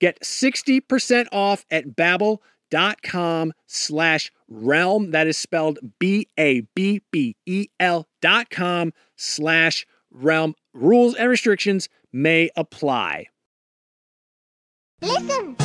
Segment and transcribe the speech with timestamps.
[0.00, 5.10] Get 60% off at babbel.com slash realm.
[5.10, 6.48] That is spelled B-A-B-B-E-L
[8.22, 10.54] dot com slash realm.
[10.72, 13.26] Rules and restrictions may apply.
[15.02, 15.56] Listen.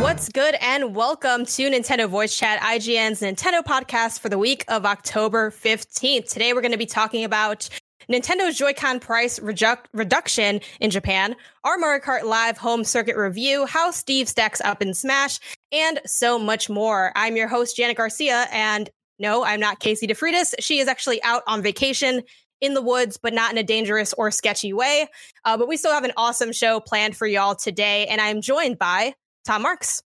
[0.00, 4.86] What's good and welcome to Nintendo Voice Chat, IGN's Nintendo podcast for the week of
[4.86, 6.30] October 15th.
[6.32, 7.68] Today we're going to be talking about
[8.10, 13.90] Nintendo's Joy-Con price reju- reduction in Japan, our Mario Kart Live home circuit review, how
[13.90, 15.38] Steve stacks up in Smash,
[15.72, 17.12] and so much more.
[17.14, 18.88] I'm your host, Janet Garcia, and
[19.18, 20.54] no, I'm not Casey DeFreitas.
[20.58, 22.22] She is actually out on vacation
[22.60, 25.08] in the woods, but not in a dangerous or sketchy way.
[25.44, 28.78] Uh, but we still have an awesome show planned for y'all today, and I'm joined
[28.78, 29.14] by
[29.44, 30.02] Tom Marks.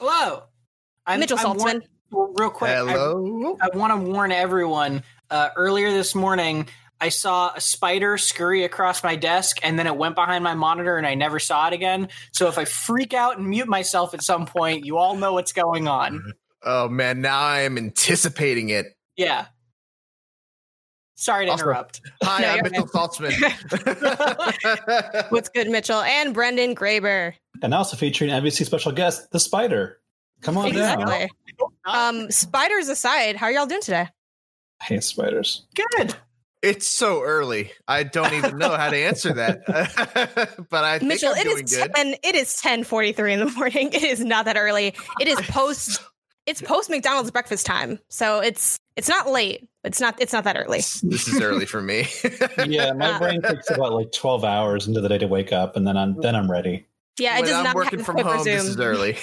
[0.00, 0.42] Hello.
[1.06, 1.82] I'm Mitchell I'm Saltzman.
[2.10, 3.56] Warn- real quick, Hello.
[3.60, 5.02] I, I want to warn everyone.
[5.30, 6.68] Uh, earlier this morning,
[7.00, 10.96] I saw a spider scurry across my desk and then it went behind my monitor
[10.96, 12.08] and I never saw it again.
[12.32, 15.52] So if I freak out and mute myself at some point, you all know what's
[15.52, 16.32] going on.
[16.66, 18.96] Oh man, now I am anticipating it.
[19.18, 19.48] Yeah.
[21.14, 22.00] Sorry to also, interrupt.
[22.22, 23.30] Hi, no, I'm Mitchell Saltzman.
[25.30, 26.00] What's good, Mitchell?
[26.00, 27.34] And Brendan Graeber.
[27.62, 30.00] And also featuring NVC special guest, the Spider.
[30.40, 31.04] Come on exactly.
[31.04, 31.28] down.
[31.84, 34.08] Um, spiders aside, how are y'all doing today?
[34.80, 35.66] I hate spiders.
[35.74, 36.14] Good.
[36.64, 37.72] It's so early.
[37.86, 39.66] I don't even know how to answer that.
[40.70, 41.90] but I think Mitchell, I'm doing good.
[41.96, 43.90] And it is 10:43 in the morning.
[43.94, 44.94] It is not that early.
[45.20, 46.00] It is post
[46.46, 47.98] it's post McDonald's breakfast time.
[48.08, 49.68] So it's it's not late.
[49.82, 50.78] It's not it's not that early.
[50.78, 52.06] This is early for me.
[52.66, 55.86] yeah, my brain takes about like 12 hours into the day to wake up and
[55.86, 56.86] then I'm then I'm ready.
[57.18, 58.38] Yeah, when I'm working from home.
[58.38, 58.56] Resume.
[58.56, 59.16] This is early.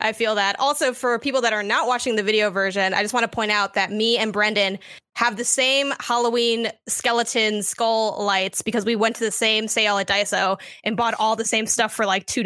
[0.00, 0.58] I feel that.
[0.58, 3.50] Also, for people that are not watching the video version, I just want to point
[3.50, 4.78] out that me and Brendan
[5.16, 10.08] have the same Halloween skeleton skull lights because we went to the same sale at
[10.08, 12.44] Daiso and bought all the same stuff for like $2.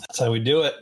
[0.00, 0.74] That's how we do it.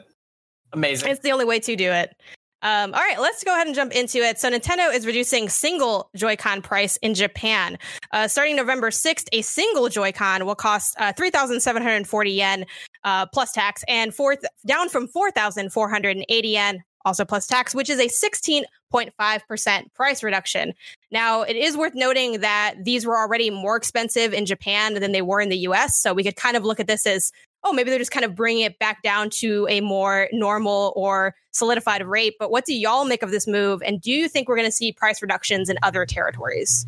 [0.72, 1.10] Amazing.
[1.10, 2.14] It's the only way to do it.
[2.62, 4.38] Um, all right, let's go ahead and jump into it.
[4.38, 7.78] So, Nintendo is reducing single Joy-Con price in Japan.
[8.10, 12.64] Uh, starting November 6th, a single Joy-Con will cost uh, 3,740 yen
[13.04, 18.08] uh, plus tax, and fourth down from 4,480 yen also plus tax, which is a
[18.08, 20.72] 16.5% price reduction.
[21.10, 25.22] Now, it is worth noting that these were already more expensive in Japan than they
[25.22, 26.00] were in the US.
[26.00, 27.30] So we could kind of look at this as
[27.66, 31.34] oh, maybe they're just kind of bringing it back down to a more normal or
[31.50, 32.34] solidified rate.
[32.38, 33.82] But what do y'all make of this move?
[33.82, 36.86] And do you think we're going to see price reductions in other territories?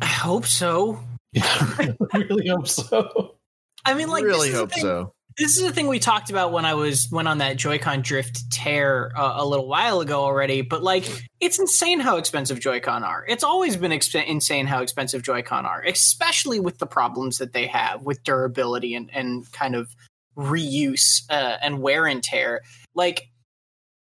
[0.00, 1.00] I hope so.
[1.36, 1.94] I
[2.28, 3.34] really hope so.
[3.84, 5.12] I mean, like, really this is the hope thing- so.
[5.38, 8.50] This is the thing we talked about when I was went on that Joy-Con drift
[8.50, 10.60] tear uh, a little while ago already.
[10.60, 11.06] But like,
[11.40, 13.24] it's insane how expensive Joy-Con are.
[13.26, 17.66] It's always been exp- insane how expensive Joy-Con are, especially with the problems that they
[17.68, 19.96] have with durability and and kind of
[20.36, 22.60] reuse uh, and wear and tear.
[22.94, 23.28] Like,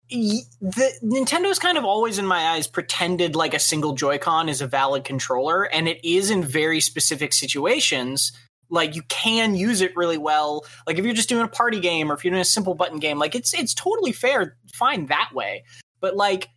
[0.08, 4.66] the Nintendo's kind of always in my eyes pretended like a single Joy-Con is a
[4.66, 8.32] valid controller, and it is in very specific situations
[8.70, 12.10] like you can use it really well like if you're just doing a party game
[12.10, 15.30] or if you're doing a simple button game like it's it's totally fair fine that
[15.32, 15.64] way
[16.00, 16.48] but like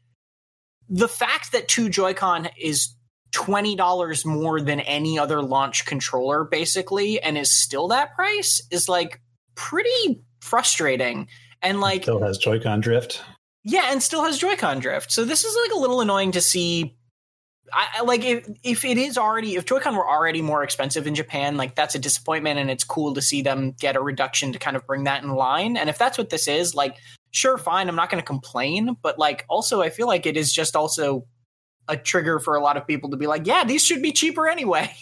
[0.89, 2.95] the fact that two joy-con is
[3.31, 9.21] $20 more than any other launch controller basically and is still that price is like
[9.55, 11.27] pretty frustrating
[11.61, 13.21] and like Still has Joy-Con drift.
[13.63, 15.11] yeah, and still has Joy-Con drift.
[15.11, 16.97] So this is like a little annoying to see.
[17.73, 21.57] I, like if if it is already if Joy-Con were already more expensive in Japan,
[21.57, 24.75] like that's a disappointment, and it's cool to see them get a reduction to kind
[24.75, 25.77] of bring that in line.
[25.77, 26.97] And if that's what this is, like
[27.31, 30.53] sure, fine, I'm not going to complain, but like also I feel like it is
[30.53, 31.25] just also
[31.87, 34.47] a trigger for a lot of people to be like, yeah, these should be cheaper
[34.47, 34.93] anyway.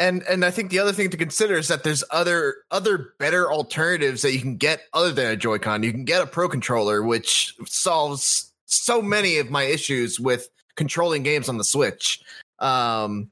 [0.00, 3.50] And and I think the other thing to consider is that there's other other better
[3.52, 5.82] alternatives that you can get other than a Joy-Con.
[5.82, 10.48] You can get a Pro controller, which solves so many of my issues with
[10.78, 12.22] controlling games on the Switch.
[12.60, 13.30] Um,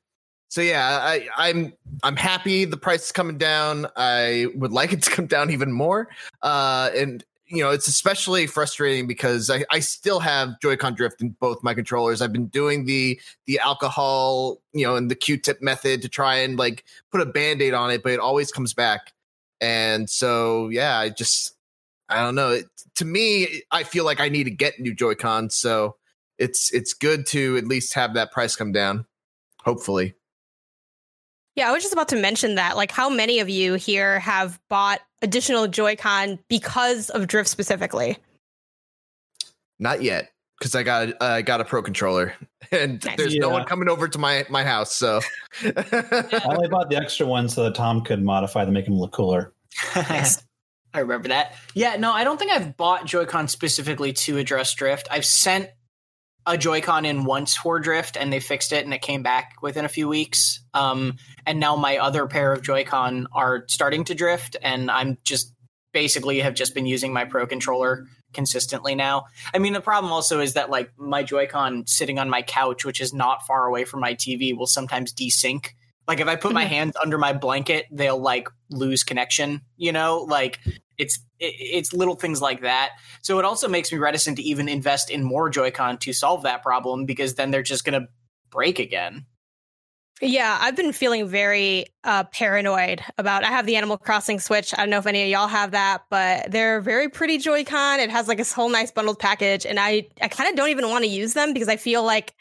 [0.48, 1.72] so yeah, I, I'm
[2.02, 3.86] I'm happy the price is coming down.
[3.96, 6.08] I would like it to come down even more.
[6.42, 11.30] Uh, and you know, it's especially frustrating because I, I still have Joy-Con drift in
[11.38, 12.20] both my controllers.
[12.20, 16.58] I've been doing the the alcohol, you know, and the Q-tip method to try and
[16.58, 19.12] like put a band-aid on it, but it always comes back.
[19.60, 21.56] And so yeah, I just
[22.08, 22.50] I don't know.
[22.52, 22.66] It,
[22.96, 25.96] to me, I feel like I need to get new Joy-Cons, so
[26.38, 29.06] it's it's good to at least have that price come down.
[29.64, 30.14] Hopefully.
[31.56, 32.76] Yeah, I was just about to mention that.
[32.76, 38.18] Like, how many of you here have bought additional Joy-Con because of drift specifically?
[39.78, 42.34] Not yet, because I got uh, I got a pro controller,
[42.70, 43.16] and Nice.
[43.16, 44.94] there's no one coming over to my my house.
[44.94, 45.20] So
[45.62, 49.12] I only bought the extra one so that Tom could modify them, make them look
[49.12, 49.52] cooler.
[49.94, 50.42] Nice.
[50.94, 51.54] I remember that.
[51.74, 55.08] Yeah, no, I don't think I've bought Joy-Con specifically to address drift.
[55.10, 55.68] I've sent
[56.46, 59.84] a Joy-Con in once for drift and they fixed it and it came back within
[59.84, 60.60] a few weeks.
[60.74, 65.52] Um, and now my other pair of Joy-Con are starting to drift and I'm just
[65.92, 69.24] basically have just been using my Pro controller consistently now.
[69.54, 73.00] I mean, the problem also is that like my Joy-Con sitting on my couch, which
[73.00, 75.68] is not far away from my TV, will sometimes desync.
[76.08, 80.18] Like if I put my hands under my blanket, they'll like lose connection, you know?
[80.28, 80.60] Like
[80.98, 82.90] it's it, it's little things like that.
[83.22, 86.62] So it also makes me reticent to even invest in more Joy-Con to solve that
[86.62, 88.08] problem because then they're just going to
[88.50, 89.26] break again.
[90.22, 93.44] Yeah, I've been feeling very uh, paranoid about.
[93.44, 94.72] I have the Animal Crossing Switch.
[94.72, 98.00] I don't know if any of y'all have that, but they're very pretty Joy-Con.
[98.00, 100.88] It has like this whole nice bundled package, and I I kind of don't even
[100.88, 102.34] want to use them because I feel like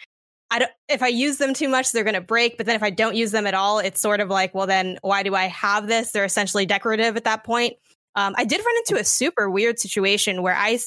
[0.55, 0.71] I don't.
[0.88, 2.55] If I use them too much, they're going to break.
[2.55, 4.97] But then if I don't use them at all, it's sort of like, well, then
[5.01, 6.13] why do I have this?
[6.13, 7.74] They're essentially decorative at that point.
[8.15, 10.79] Um, I did run into a super weird situation where I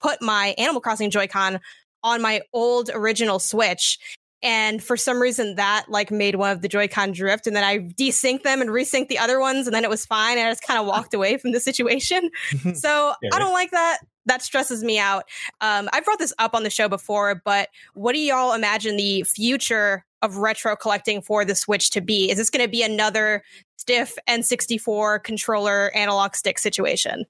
[0.00, 1.60] put my Animal Crossing Joy-Con
[2.02, 4.00] on my old original Switch.
[4.42, 7.78] And for some reason, that like made one of the Joy-Con drift, and then I
[7.78, 10.36] desync them and resync the other ones, and then it was fine.
[10.36, 12.28] And I just kind of walked away from the situation.
[12.74, 13.98] so Yeah, I don't like that.
[14.26, 15.24] That stresses me out.
[15.60, 19.24] Um, I brought this up on the show before, but what do y'all imagine the
[19.24, 22.30] future of retro collecting for the Switch to be?
[22.30, 23.42] Is this going to be another
[23.76, 27.24] stiff N64 controller analog stick situation?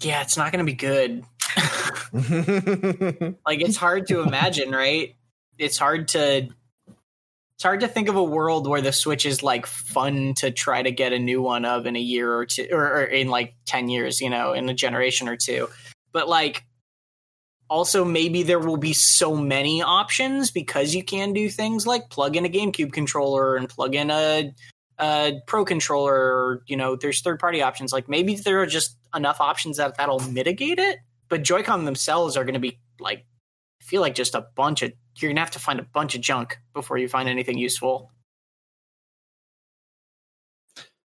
[0.00, 1.24] Yeah, it's not going to be good.
[3.46, 5.14] like it's hard to imagine, right?
[5.58, 6.48] It's hard to
[7.56, 10.82] It's hard to think of a world where the Switch is like fun to try
[10.82, 13.54] to get a new one of in a year or two, or, or in like
[13.64, 15.68] ten years, you know, in a generation or two.
[16.12, 16.64] But like,
[17.68, 22.36] also maybe there will be so many options because you can do things like plug
[22.36, 24.52] in a GameCube controller and plug in a,
[24.98, 26.62] a Pro controller.
[26.66, 27.90] You know, there's third party options.
[27.90, 30.98] Like maybe there are just enough options that that'll mitigate it.
[31.28, 33.24] But Joy-Con themselves are going to be like,
[33.80, 36.20] I feel like just a bunch of you're gonna have to find a bunch of
[36.20, 38.12] junk before you find anything useful.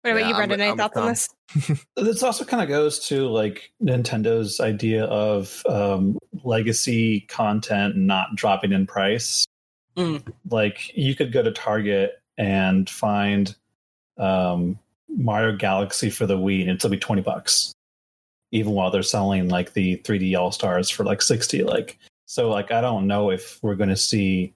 [0.02, 0.60] What about Yeah, you, I'm Brendan?
[0.60, 1.84] Any I'm with thoughts on this?
[1.96, 8.72] This also kind of goes to like Nintendo's idea of um, legacy content not dropping
[8.72, 9.44] in price.
[9.96, 10.22] Mm.
[10.50, 13.56] Like you could go to Target and find
[14.18, 17.72] um, Mario Galaxy for the Wii, and it'll be twenty bucks,
[18.52, 21.64] even while they're selling like the 3D All Stars for like sixty.
[21.64, 24.52] Like so, like I don't know if we're going to see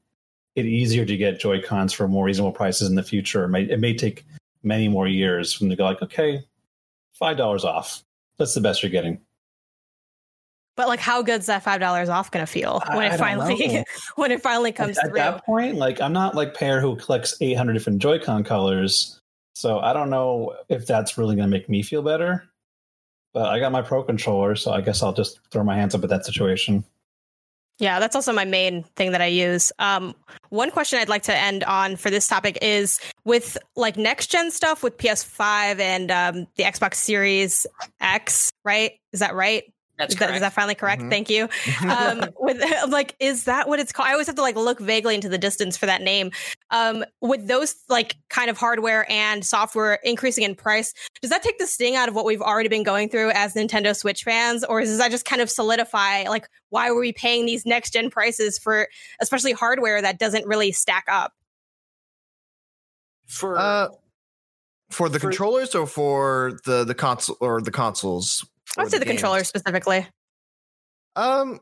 [0.57, 3.45] it easier to get Joy Cons for more reasonable prices in the future.
[3.45, 4.27] It may, it may take
[4.63, 6.45] many more years when they go like, okay,
[7.13, 8.03] five dollars off.
[8.39, 9.21] That's the best you're getting.
[10.77, 13.85] But like, how good's that five dollars off gonna feel when I it finally
[14.17, 17.37] when it finally comes at, at that point, like I'm not like Pear who collects
[17.41, 19.21] 800 different Joy-Con colors,
[19.55, 22.45] so I don't know if that's really going to make me feel better.
[23.33, 26.03] But I got my Pro controller, so I guess I'll just throw my hands up
[26.03, 26.83] at that situation.
[27.81, 29.73] Yeah, that's also my main thing that I use.
[29.79, 30.15] Um,
[30.51, 34.51] one question I'd like to end on for this topic is with like next gen
[34.51, 37.67] stuff with PS5 and um, the Xbox Series
[37.99, 38.93] X, right?
[39.15, 39.65] Is that right?
[40.01, 41.03] That's is, that, is that finally correct?
[41.03, 41.11] Mhm.
[41.11, 41.49] Thank you.
[41.89, 44.09] Um, with like, is that what it's called?
[44.09, 46.31] I always have to like look vaguely into the distance for that name.
[46.71, 51.59] Um, with those like kind of hardware and software increasing in price, does that take
[51.59, 54.81] the sting out of what we've already been going through as Nintendo Switch fans, or
[54.81, 58.59] does that just kind of solidify like why were we paying these next gen prices
[58.59, 58.89] for
[59.21, 61.33] especially hardware that doesn't really stack up?
[63.27, 63.89] For Uh,
[64.91, 68.45] for the For- controllers or for the the console or the consoles?
[68.81, 69.21] I or would say the games?
[69.21, 70.07] controller specifically.
[71.17, 71.61] Um,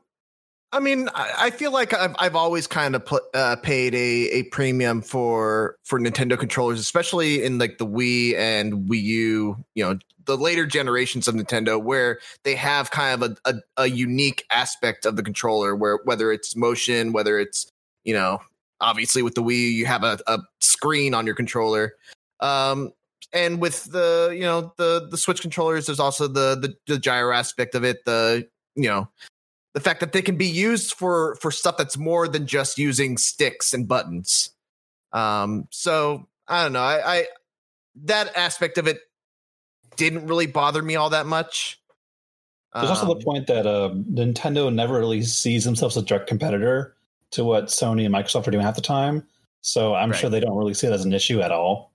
[0.71, 4.29] I mean, I, I feel like I've I've always kind of put, uh, paid a
[4.31, 9.65] a premium for for Nintendo controllers, especially in like the Wii and Wii U.
[9.75, 13.87] You know, the later generations of Nintendo, where they have kind of a, a, a
[13.87, 17.71] unique aspect of the controller, where whether it's motion, whether it's
[18.05, 18.39] you know,
[18.81, 21.95] obviously with the Wii, you have a, a screen on your controller.
[22.41, 22.93] Um,
[23.33, 27.35] and with the you know the the Switch controllers, there's also the the, the gyro
[27.35, 28.05] aspect of it.
[28.05, 29.09] The you know
[29.75, 33.19] the fact that they can be used for for stuff that's more than just using
[33.19, 34.51] sticks and buttons.
[35.13, 36.81] Um, so I don't know.
[36.81, 37.27] I, I
[38.05, 39.01] that aspect of it
[39.97, 41.81] didn't really bother me all that much.
[42.75, 46.29] There's also Um, the point that uh, Nintendo never really sees themselves as a direct
[46.29, 46.95] competitor
[47.33, 49.27] to what Sony and Microsoft are doing half the time.
[49.63, 50.19] So I'm Right.
[50.19, 51.93] sure they don't really see it as an issue at all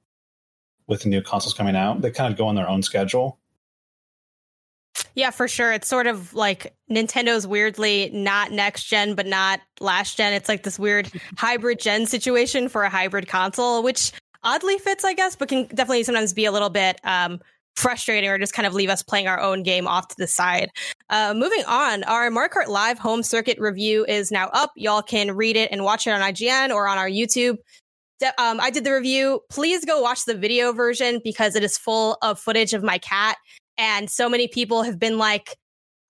[0.88, 2.02] with the new consoles coming out.
[2.02, 3.40] They kind of go on their own schedule.
[5.16, 5.72] Yeah, for sure.
[5.72, 10.34] It's sort of like Nintendo's weirdly not next gen, but not last gen.
[10.34, 14.12] It's like this weird hybrid gen situation for a hybrid console, which
[14.44, 17.40] oddly fits, I guess, but can definitely sometimes be a little bit um,
[17.75, 20.70] frustrating or just kind of leave us playing our own game off to the side.
[21.10, 24.72] Uh, moving on, our Mario Kart Live home circuit review is now up.
[24.75, 27.58] Y'all can read it and watch it on IGN or on our YouTube.
[28.24, 29.42] Um, I did the review.
[29.50, 33.38] Please go watch the video version because it is full of footage of my cat.
[33.77, 35.58] And so many people have been like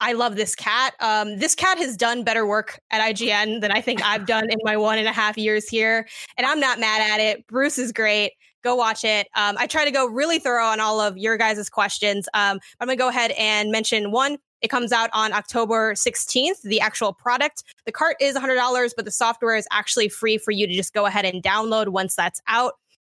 [0.01, 0.93] i love this cat.
[0.99, 4.57] Um, this cat has done better work at ign than i think i've done in
[4.63, 6.07] my one and a half years here.
[6.37, 7.47] And i'm not mad at it.
[7.47, 9.27] Bruce is great go watch it.
[9.35, 12.27] Um, i try to go really thorough on all of your guys' questions.
[12.33, 14.37] Um, i'm going to go ahead and mention one.
[14.61, 17.63] It comes out on october 16th the actual product.
[17.85, 21.05] The cart is $100 but the software is actually free for you to just go
[21.05, 22.73] ahead and download once that's out.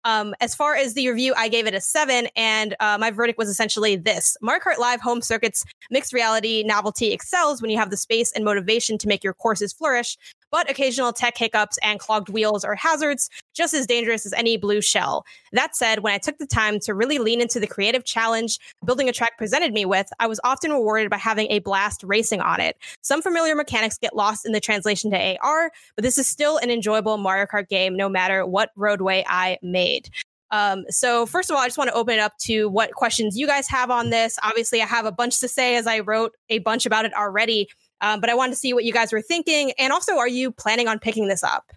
[0.08, 3.38] Um, as far as the review, I gave it a seven, and uh, my verdict
[3.38, 7.90] was essentially this: Mario Kart Live Home Circuit's mixed reality novelty excels when you have
[7.90, 10.18] the space and motivation to make your courses flourish,
[10.52, 14.82] but occasional tech hiccups and clogged wheels are hazards just as dangerous as any blue
[14.82, 15.26] shell.
[15.52, 19.10] That said, when I took the time to really lean into the creative challenge building
[19.10, 22.60] a track presented me with, I was often rewarded by having a blast racing on
[22.60, 22.78] it.
[23.02, 26.70] Some familiar mechanics get lost in the translation to AR, but this is still an
[26.70, 30.10] enjoyable Mario Kart game no matter what roadway I made.
[30.52, 33.38] Um, so first of all, I just want to open it up to what questions
[33.38, 34.38] you guys have on this.
[34.44, 37.68] Obviously, I have a bunch to say as I wrote a bunch about it already.
[38.02, 39.72] Um, but I wanted to see what you guys were thinking.
[39.78, 41.72] And also, are you planning on picking this up?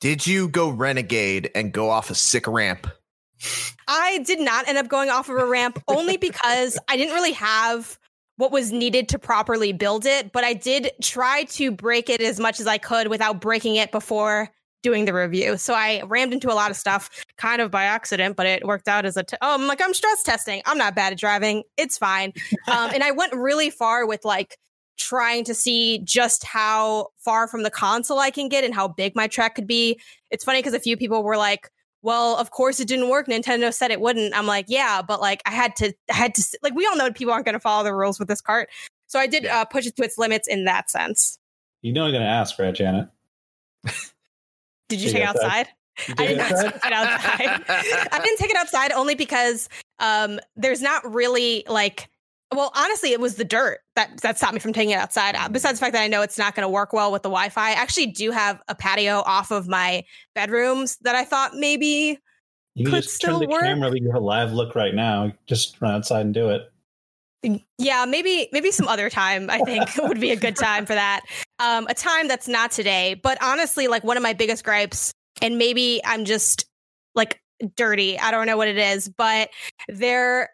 [0.00, 2.86] Did you go renegade and go off a sick ramp?
[3.88, 7.32] I did not end up going off of a ramp only because I didn't really
[7.32, 7.98] have
[8.36, 12.38] what was needed to properly build it, but I did try to break it as
[12.38, 14.50] much as I could without breaking it before
[14.82, 15.56] doing the review.
[15.56, 18.88] So I rammed into a lot of stuff kind of by accident, but it worked
[18.88, 20.60] out as a, t- oh, I'm like, I'm stress testing.
[20.66, 21.64] I'm not bad at driving.
[21.76, 22.32] It's fine.
[22.68, 24.58] Um, and I went really far with like
[24.96, 29.14] trying to see just how far from the console I can get and how big
[29.14, 30.00] my track could be.
[30.30, 31.70] It's funny because a few people were like,
[32.02, 33.26] well, of course it didn't work.
[33.26, 34.36] Nintendo said it wouldn't.
[34.36, 37.10] I'm like, yeah, but like I had to, I had to, like, we all know
[37.12, 38.68] people aren't going to follow the rules with this cart.
[39.06, 41.38] So I did uh, push it to its limits in that sense.
[41.82, 43.08] You know I'm going to ask, right, Janet?
[44.88, 45.68] Did you take it outside?
[46.18, 47.64] I did not take it outside.
[48.12, 52.08] I didn't take it outside only because um, there's not really like.
[52.54, 55.34] Well, honestly, it was the dirt that that stopped me from taking it outside.
[55.34, 57.28] Uh, besides the fact that I know it's not going to work well with the
[57.28, 62.18] Wi-Fi, I actually do have a patio off of my bedrooms that I thought maybe
[62.76, 63.62] you could just turn the work.
[63.62, 63.90] camera.
[63.90, 65.32] We have a live look right now.
[65.46, 66.70] Just run outside and do it.
[67.78, 69.50] Yeah, maybe maybe some other time.
[69.50, 71.22] I think would be a good time for that.
[71.58, 73.14] Um, a time that's not today.
[73.14, 75.12] But honestly, like one of my biggest gripes,
[75.42, 76.66] and maybe I'm just
[77.14, 77.40] like
[77.76, 78.18] dirty.
[78.18, 79.48] I don't know what it is, but
[79.88, 80.50] there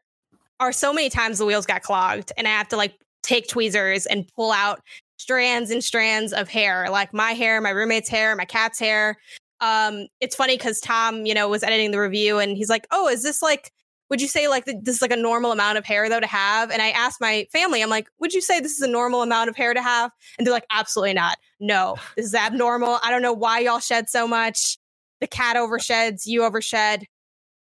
[0.62, 4.06] are so many times the wheels got clogged, and I have to like take tweezers
[4.06, 4.80] and pull out
[5.16, 9.18] strands and strands of hair, like my hair, my roommate's hair, my cat's hair.
[9.60, 13.08] Um, it's funny because Tom, you know, was editing the review, and he's like, "Oh,
[13.08, 13.72] is this like?"
[14.12, 16.70] would you say like this is like a normal amount of hair though to have?
[16.70, 19.48] And I asked my family, I'm like, would you say this is a normal amount
[19.48, 20.10] of hair to have?
[20.36, 21.38] And they're like, absolutely not.
[21.60, 22.98] No, this is abnormal.
[23.02, 24.76] I don't know why y'all shed so much.
[25.22, 27.06] The cat oversheds, you overshed.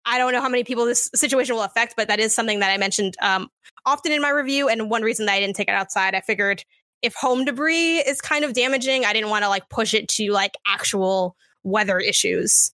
[0.07, 2.71] I don't know how many people this situation will affect, but that is something that
[2.71, 3.49] I mentioned um,
[3.87, 4.69] often in my review.
[4.69, 6.65] And one reason that I didn't take it outside, I figured
[7.03, 10.31] if home debris is kind of damaging, I didn't want to like push it to
[10.31, 12.73] like actual weather issues.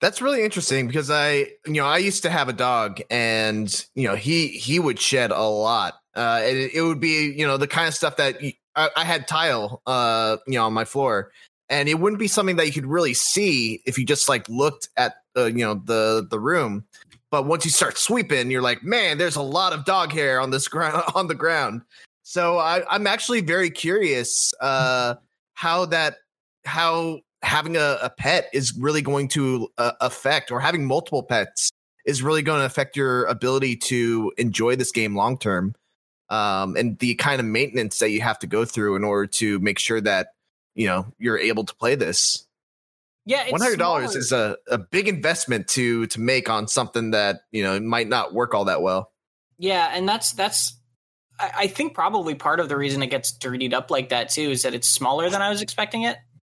[0.00, 4.06] That's really interesting because I, you know, I used to have a dog, and you
[4.08, 5.94] know, he he would shed a lot.
[6.14, 8.36] Uh, it, it would be, you know, the kind of stuff that
[8.76, 11.30] I, I had tile, uh, you know, on my floor,
[11.68, 14.88] and it wouldn't be something that you could really see if you just like looked
[14.96, 16.84] at, you know, the the room.
[17.30, 20.50] But once you start sweeping, you're like, man, there's a lot of dog hair on
[20.50, 21.82] this ground on the ground.
[22.22, 25.16] So I, I'm actually very curious uh,
[25.54, 26.16] how that
[26.64, 31.70] how having a, a pet is really going to uh, affect, or having multiple pets
[32.06, 35.74] is really going to affect your ability to enjoy this game long term.
[36.30, 39.58] Um, and the kind of maintenance that you have to go through in order to
[39.60, 40.28] make sure that
[40.74, 42.46] you know you're able to play this.
[43.26, 47.40] Yeah, one hundred dollars is a, a big investment to to make on something that
[47.52, 49.12] you know might not work all that well.
[49.58, 50.78] Yeah, and that's that's
[51.38, 54.62] I think probably part of the reason it gets dirtied up like that too is
[54.62, 56.18] that it's smaller than I was expecting it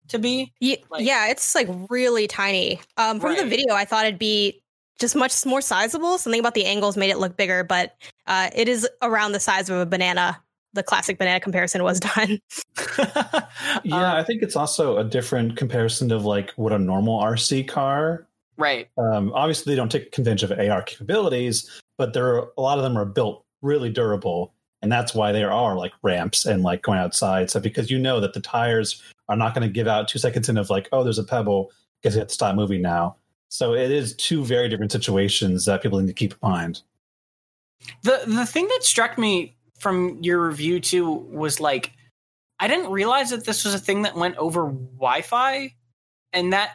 [0.10, 0.54] to be.
[0.60, 2.82] Yeah, like, yeah it's like really tiny.
[2.98, 3.40] Um, from right.
[3.40, 4.62] the video, I thought it'd be
[5.00, 6.18] just much more sizable.
[6.18, 7.96] Something about the angles made it look bigger, but
[8.28, 10.42] uh, it is around the size of a banana.
[10.76, 12.40] The classic banana comparison was done.
[13.84, 17.68] yeah, um, I think it's also a different comparison of like what a normal RC
[17.68, 18.28] car.
[18.58, 18.88] Right.
[18.98, 22.84] Um, obviously, they don't take advantage of AR capabilities, but there are, a lot of
[22.84, 27.00] them are built really durable and that's why there are like ramps and like going
[27.00, 30.20] outside so because you know that the tires are not going to give out two
[30.20, 31.72] seconds in of like, oh, there's a pebble,
[32.04, 33.16] guess you have to stop moving now.
[33.50, 36.82] So it is two very different situations that people need to keep in mind.
[38.04, 41.92] The the thing that struck me from your review too was like
[42.60, 45.74] I didn't realize that this was a thing that went over Wi-Fi,
[46.32, 46.72] and that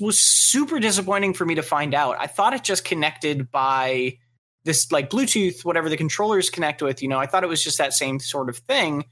[0.00, 2.16] was super disappointing for me to find out.
[2.18, 4.18] I thought it just connected by
[4.64, 7.02] this like Bluetooth, whatever the controllers connect with.
[7.02, 9.04] You know, I thought it was just that same sort of thing.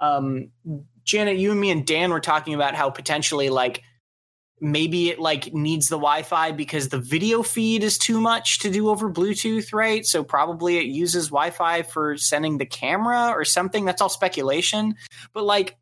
[0.00, 0.50] Um,
[1.04, 3.82] Janet, you and me and Dan were talking about how potentially like
[4.60, 8.88] maybe it like needs the Wi-Fi because the video feed is too much to do
[8.88, 10.04] over Bluetooth, right?
[10.04, 13.84] So probably it uses Wi-Fi for sending the camera or something.
[13.84, 14.96] That's all speculation.
[15.32, 15.78] But like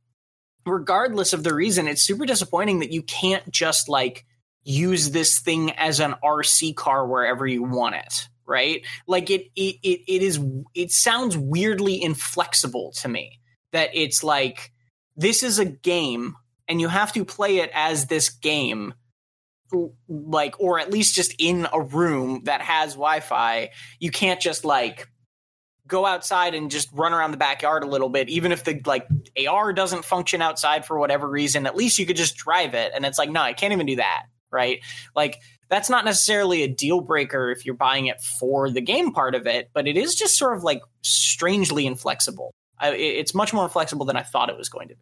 [0.65, 4.25] regardless of the reason, it's super disappointing that you can't just like
[4.63, 8.85] use this thing as an RC car wherever you want it, right?
[9.07, 10.41] Like it it it, it is
[10.75, 13.41] it sounds weirdly inflexible to me
[13.73, 14.73] that it's like
[15.17, 16.37] this is a game
[16.69, 18.95] and you have to play it as this game
[20.09, 23.71] like or at least just in a room that has wi-fi.
[24.01, 25.09] You can't just like
[25.87, 29.07] go outside and just run around the backyard a little bit even if the like
[29.49, 33.07] ar doesn't function outside for whatever reason at least you could just drive it and
[33.07, 34.81] it's like no i can't even do that right?
[35.15, 39.35] Like that's not necessarily a deal breaker if you're buying it for the game part
[39.35, 42.53] of it but it is just sort of like strangely inflexible.
[42.79, 45.01] I, it's much more flexible than i thought it was going to be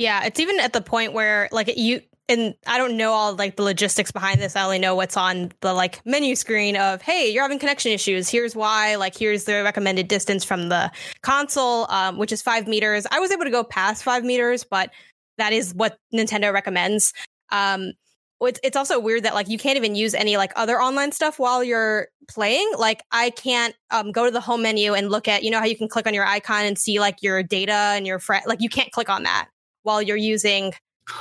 [0.00, 3.56] yeah, it's even at the point where like you and I don't know all like
[3.56, 4.56] the logistics behind this.
[4.56, 8.26] I only know what's on the like menu screen of hey, you're having connection issues.
[8.26, 8.94] Here's why.
[8.96, 13.06] Like here's the recommended distance from the console, um, which is five meters.
[13.10, 14.90] I was able to go past five meters, but
[15.36, 17.12] that is what Nintendo recommends.
[17.52, 17.92] Um,
[18.40, 21.38] it's, it's also weird that like you can't even use any like other online stuff
[21.38, 22.72] while you're playing.
[22.78, 25.66] Like I can't um, go to the home menu and look at you know how
[25.66, 28.44] you can click on your icon and see like your data and your friend.
[28.46, 29.50] Like you can't click on that
[29.82, 30.72] while you're using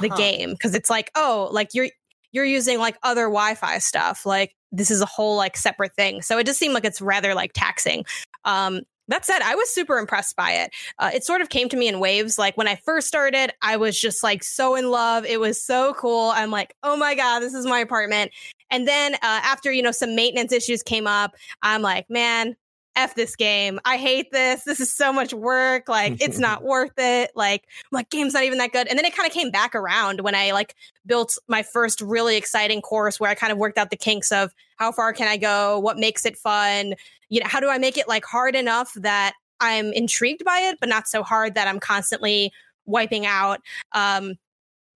[0.01, 0.17] the Huh.
[0.17, 1.89] game because it's like oh like you're
[2.31, 4.25] you're using like other Wi-Fi stuff.
[4.25, 6.21] Like this is a whole like separate thing.
[6.21, 8.05] So it just seemed like it's rather like taxing.
[8.45, 10.71] Um, that said, I was super impressed by it.
[10.99, 12.37] Uh, it sort of came to me in waves.
[12.37, 15.25] Like when I first started, I was just like so in love.
[15.25, 16.29] It was so cool.
[16.35, 18.31] I'm like, oh my god, this is my apartment.
[18.69, 22.55] And then uh, after you know some maintenance issues came up, I'm like, man,
[22.99, 23.79] f this game.
[23.85, 24.63] I hate this.
[24.63, 25.87] This is so much work.
[25.87, 27.31] Like it's not worth it.
[27.35, 28.87] Like like game's not even that good.
[28.87, 32.37] And then it kind of came back around when I like built my first really
[32.37, 35.37] exciting course where I kind of worked out the kinks of how far can I
[35.37, 36.93] go, what makes it fun,
[37.29, 40.77] you know, how do I make it like hard enough that I'm intrigued by it,
[40.79, 42.51] but not so hard that I'm constantly
[42.85, 43.61] wiping out.
[43.93, 44.35] Um,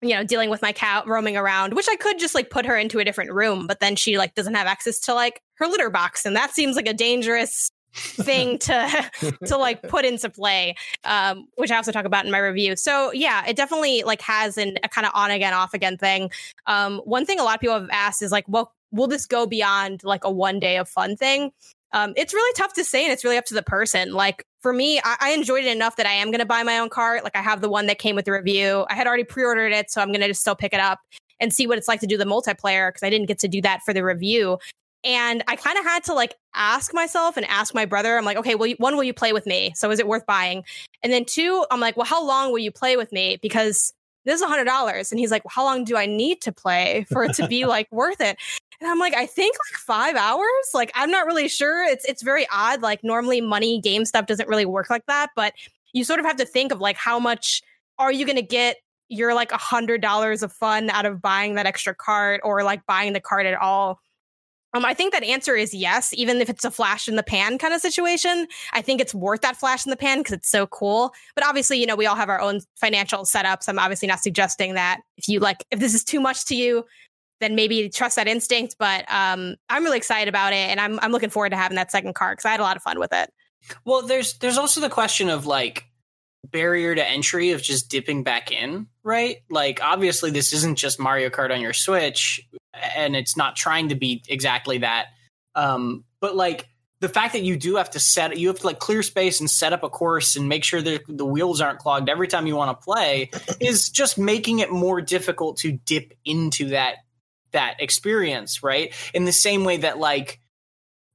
[0.01, 2.77] you know, dealing with my cat roaming around, which I could just like put her
[2.77, 5.89] into a different room, but then she like doesn't have access to like her litter
[5.89, 9.11] box, and that seems like a dangerous thing to
[9.45, 12.75] to like put into play um which i also talk about in my review.
[12.75, 16.31] So yeah it definitely like has an, a kind of on again off again thing.
[16.65, 19.45] Um one thing a lot of people have asked is like well will this go
[19.45, 21.51] beyond like a one day of fun thing?
[21.91, 24.13] Um it's really tough to say and it's really up to the person.
[24.13, 26.79] Like for me I, I enjoyed it enough that i am going to buy my
[26.79, 27.23] own cart.
[27.23, 28.85] Like i have the one that came with the review.
[28.89, 30.99] I had already pre-ordered it so i'm going to just still pick it up
[31.39, 33.61] and see what it's like to do the multiplayer because i didn't get to do
[33.61, 34.57] that for the review
[35.03, 38.17] and I kind of had to like ask myself and ask my brother.
[38.17, 39.71] I'm like, okay, well, one, will you play with me?
[39.75, 40.63] So is it worth buying?
[41.03, 43.37] And then two, I'm like, well, how long will you play with me?
[43.41, 43.93] Because
[44.25, 45.11] this is a hundred dollars.
[45.11, 47.65] And he's like, well, how long do I need to play for it to be
[47.65, 48.37] like worth it?
[48.81, 50.45] And I'm like, I think like five hours.
[50.73, 51.83] Like, I'm not really sure.
[51.83, 52.81] It's it's very odd.
[52.81, 55.53] Like normally money game stuff doesn't really work like that, but
[55.93, 57.61] you sort of have to think of like how much
[57.97, 58.77] are you going to get
[59.09, 62.85] your like a hundred dollars of fun out of buying that extra cart or like
[62.85, 63.99] buying the cart at all.
[64.73, 67.57] Um, I think that answer is yes, even if it's a flash in the pan
[67.57, 68.47] kind of situation.
[68.73, 71.11] I think it's worth that flash in the pan because it's so cool.
[71.35, 73.67] But obviously, you know, we all have our own financial setups.
[73.67, 76.85] I'm obviously not suggesting that if you like, if this is too much to you,
[77.39, 78.75] then maybe trust that instinct.
[78.77, 81.91] But um, I'm really excited about it, and I'm I'm looking forward to having that
[81.91, 83.31] second car because I had a lot of fun with it.
[83.85, 85.85] Well, there's there's also the question of like
[86.45, 89.37] barrier to entry of just dipping back in, right?
[89.49, 92.41] Like obviously this isn't just Mario Kart on your Switch
[92.95, 95.07] and it's not trying to be exactly that.
[95.55, 96.67] Um but like
[97.01, 99.49] the fact that you do have to set you have to like clear space and
[99.49, 102.55] set up a course and make sure that the wheels aren't clogged every time you
[102.55, 106.97] want to play is just making it more difficult to dip into that
[107.51, 108.93] that experience, right?
[109.13, 110.39] In the same way that like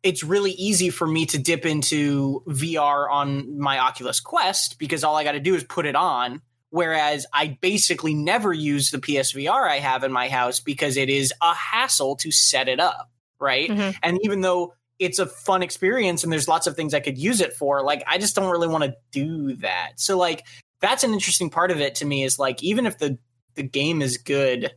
[0.05, 5.17] it's really easy for me to dip into VR on my Oculus Quest because all
[5.17, 6.43] I got to do is put it on.
[6.69, 11.33] Whereas I basically never use the PSVR I have in my house because it is
[11.41, 13.71] a hassle to set it up, right?
[13.71, 13.97] Mhm.
[14.03, 17.41] And even though it's a fun experience and there's lots of things I could use
[17.41, 19.93] it for, like I just don't really want to do that.
[19.97, 20.45] So like
[20.81, 23.19] that's an interesting part of it to me is like even if the
[23.55, 24.73] the game is good,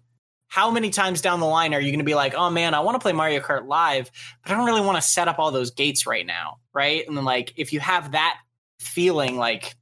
[0.48, 2.80] how many times down the line are you going to be like, oh man, I
[2.80, 4.10] want to play Mario Kart Live,
[4.44, 7.08] but I don't really want to set up all those gates right now, right?
[7.08, 8.38] And then like if you have that
[8.80, 9.76] feeling, like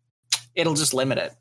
[0.56, 1.34] it'll just limit it.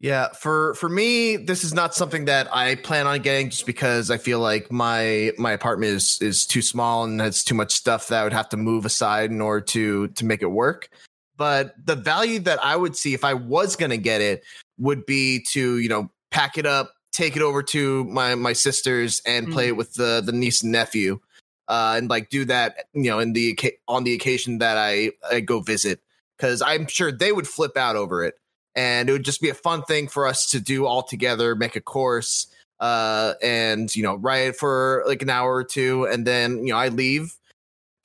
[0.00, 4.10] Yeah, for for me, this is not something that I plan on getting just because
[4.10, 8.08] I feel like my my apartment is is too small and has too much stuff
[8.08, 10.90] that I would have to move aside in order to to make it work.
[11.36, 14.44] But the value that I would see if I was going to get it
[14.78, 19.22] would be to, you know, pack it up, take it over to my my sisters
[19.24, 21.18] and play it with the the niece and nephew.
[21.66, 25.40] Uh, and like do that, you know, in the on the occasion that I, I
[25.40, 26.00] go visit,
[26.36, 28.34] because I'm sure they would flip out over it
[28.74, 31.76] and it would just be a fun thing for us to do all together make
[31.76, 32.46] a course
[32.80, 36.78] uh and you know write for like an hour or two and then you know
[36.78, 37.34] i leave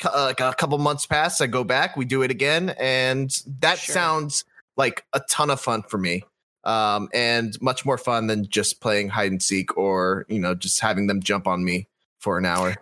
[0.05, 3.79] uh, like a couple months pass i go back we do it again and that
[3.79, 3.93] Sure.
[3.93, 4.45] sounds
[4.77, 6.23] like a ton of fun for me
[6.69, 10.79] um and much more fun than just playing hide and seek or you know just
[10.79, 11.87] having them jump on me
[12.19, 12.75] for an hour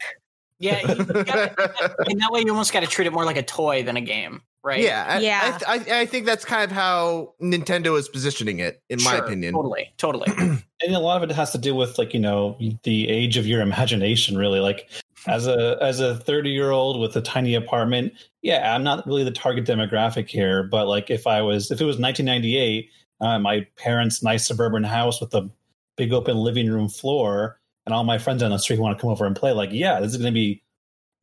[0.60, 3.44] Yeah, you gotta- in that way you almost got to treat it more like a
[3.44, 4.82] toy than a game, right?
[4.82, 5.60] yeah I, Yeah.
[5.68, 9.54] I, I, I think that's kind of how nintendo is positioning it in my opinion
[9.54, 10.28] totally, totally.
[10.82, 13.46] and a lot of it has to do with like you know the age of
[13.46, 14.90] your imagination really like
[15.28, 19.24] as a as a 30 year old with a tiny apartment yeah i'm not really
[19.24, 22.90] the target demographic here but like if i was if it was 1998
[23.22, 25.50] uh, my parents nice suburban house with a
[25.96, 29.02] big open living room floor and all my friends on the street who want to
[29.02, 30.62] come over and play like yeah this is going to be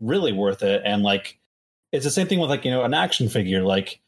[0.01, 0.83] really worth it.
[0.85, 1.39] And like
[1.93, 4.01] it's the same thing with like you know an action figure like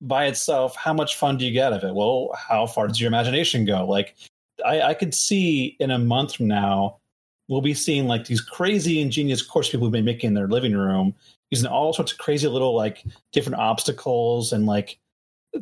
[0.00, 1.94] by itself how much fun do you get out of it?
[1.94, 3.86] Well how far does your imagination go?
[3.86, 4.14] Like
[4.64, 6.98] I, I could see in a month from now,
[7.48, 10.76] we'll be seeing like these crazy ingenious course people have been making in their living
[10.76, 11.14] room
[11.50, 14.98] using all sorts of crazy little like different obstacles and like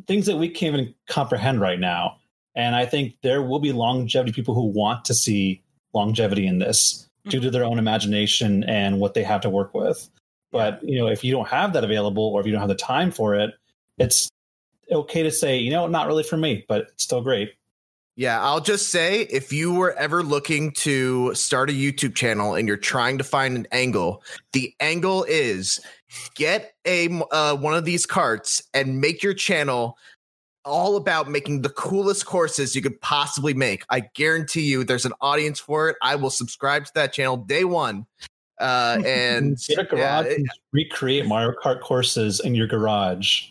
[0.07, 2.17] things that we can't even comprehend right now.
[2.55, 7.07] And I think there will be longevity people who want to see longevity in this
[7.27, 10.09] due to their own imagination and what they have to work with.
[10.51, 12.75] But you know, if you don't have that available or if you don't have the
[12.75, 13.51] time for it,
[13.97, 14.29] it's
[14.91, 17.53] okay to say, you know, not really for me, but it's still great.
[18.15, 22.67] Yeah, I'll just say if you were ever looking to start a YouTube channel and
[22.67, 25.79] you're trying to find an angle, the angle is
[26.35, 29.97] get a uh, one of these carts and make your channel
[30.65, 33.83] all about making the coolest courses you could possibly make.
[33.89, 35.97] I guarantee you there's an audience for it.
[36.01, 38.05] I will subscribe to that channel day one.
[38.61, 43.49] Uh, and get a garage yeah, it- recreate Mario Kart courses in your garage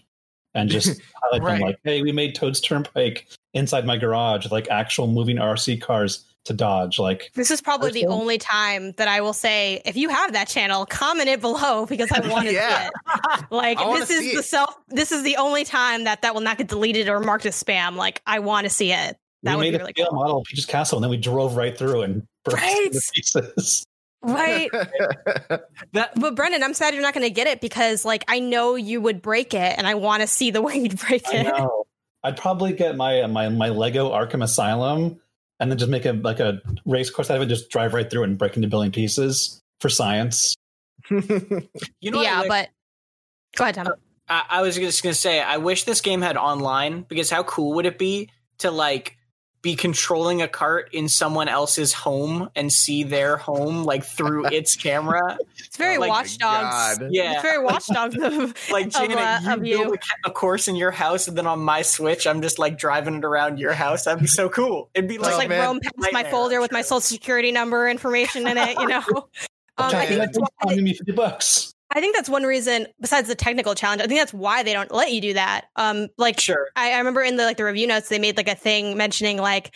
[0.54, 1.58] and just highlight Right.
[1.58, 6.24] them like, hey, we made Toad's Turnpike inside my garage, like actual moving RC cars
[6.44, 6.98] to dodge.
[6.98, 8.20] Like, This is probably the Personal?
[8.20, 12.10] only time that I will say, if you have that channel, comment it below because
[12.12, 12.88] I want to Yeah.
[12.88, 13.44] see it.
[13.50, 14.44] Like this is the it.
[14.44, 14.74] self.
[14.88, 17.96] This is the only time that that will not get deleted or marked as spam.
[17.96, 19.16] Like I want to see it.
[19.44, 20.20] That we would made be a really scale cool.
[20.20, 22.86] model of Peach's Castle and then we drove right through and burst Right.
[22.86, 23.84] into pieces.
[24.22, 24.70] Right.
[25.92, 28.74] That But Brendan, I'm sad you're not going to get it because like I know
[28.76, 31.42] you would break it, and I want to see the way you'd break I it.
[31.44, 31.84] know.
[32.24, 35.20] I'd probably get my my my Lego Arkham Asylum
[35.62, 38.10] and then just make a like a race course out of it, just drive right
[38.10, 40.56] through it and break into a billion pieces for science.
[41.08, 41.20] you
[42.10, 42.68] know, yeah, wish- but
[43.56, 43.94] go ahead, Tom.
[44.28, 47.74] I, I was just gonna say, I wish this game had online because how cool
[47.74, 49.16] would it be to like
[49.62, 54.74] be controlling a cart in someone else's home and see their home like through its
[54.76, 55.38] camera?
[55.58, 56.98] It's very Oh my Watch Dogs.
[56.98, 57.08] God.
[57.10, 57.34] Yeah.
[57.34, 59.94] It's very Watch Dogs of Like of, Janet, uh, you of build you.
[60.26, 63.14] A, a course in your house, and then on my Switch, I'm just like driving
[63.14, 64.04] it around your house.
[64.04, 64.90] That'd be so cool.
[64.94, 65.64] It'd be Just Oh, like man.
[65.64, 68.78] roam past my Nightmare, folder with my social security number information in it.
[68.78, 69.02] You know.
[69.78, 71.72] Um, I Which think I that's think me fifty bucks.
[71.94, 72.86] I think that's one reason.
[73.00, 75.66] Besides the technical challenge, I think that's why they don't let you do that.
[75.76, 76.68] Um, like sure.
[76.76, 79.38] I, I remember in the like the review notes they made like a thing mentioning
[79.38, 79.74] like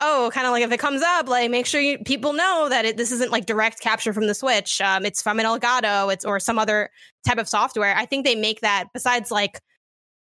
[0.00, 2.84] oh kind of like if it comes up like make sure you people know that
[2.84, 6.24] it, this isn't like direct capture from the switch um it's from an elgato it's
[6.24, 6.90] or some other
[7.24, 9.60] type of software i think they make that besides like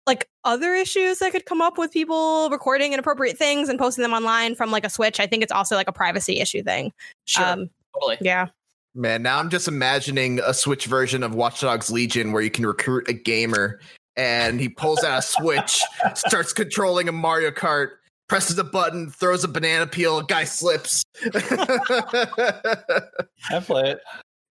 [0.06, 4.14] like other issues that could come up with people recording inappropriate things and posting them
[4.14, 6.90] online from like a switch i think it's also like a privacy issue thing
[7.26, 7.44] Sure.
[7.44, 8.16] um totally.
[8.22, 8.46] yeah
[8.98, 12.66] Man, now I'm just imagining a Switch version of Watch Dogs Legion where you can
[12.66, 13.78] recruit a gamer
[14.16, 15.80] and he pulls out a Switch,
[16.16, 17.90] starts controlling a Mario Kart,
[18.28, 21.04] presses a button, throws a banana peel, a guy slips.
[21.32, 22.40] I
[23.60, 24.00] play it.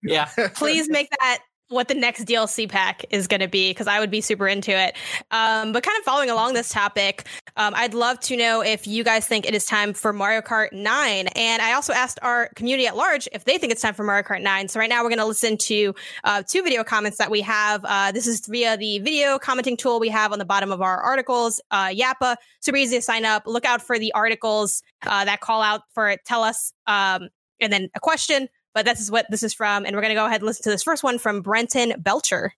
[0.02, 0.30] Yeah.
[0.54, 4.10] please make that what the next DLC pack is going to be because I would
[4.10, 4.96] be super into it.
[5.30, 7.26] Um, but kind of following along this topic,
[7.56, 10.72] um, I'd love to know if you guys think it is time for Mario Kart
[10.72, 11.26] 9.
[11.28, 14.22] And I also asked our community at large if they think it's time for Mario
[14.22, 14.68] Kart 9.
[14.68, 17.84] So right now we're going to listen to uh, two video comments that we have.
[17.84, 21.00] Uh, this is via the video commenting tool we have on the bottom of our
[21.00, 21.60] articles.
[21.70, 23.42] Uh, Yappa, super easy to sign up.
[23.46, 26.20] Look out for the articles uh, that call out for it.
[26.24, 27.28] Tell us, um,
[27.60, 29.84] and then a question but this is what this is from.
[29.84, 32.52] And we're going to go ahead and listen to this first one from Brenton Belcher.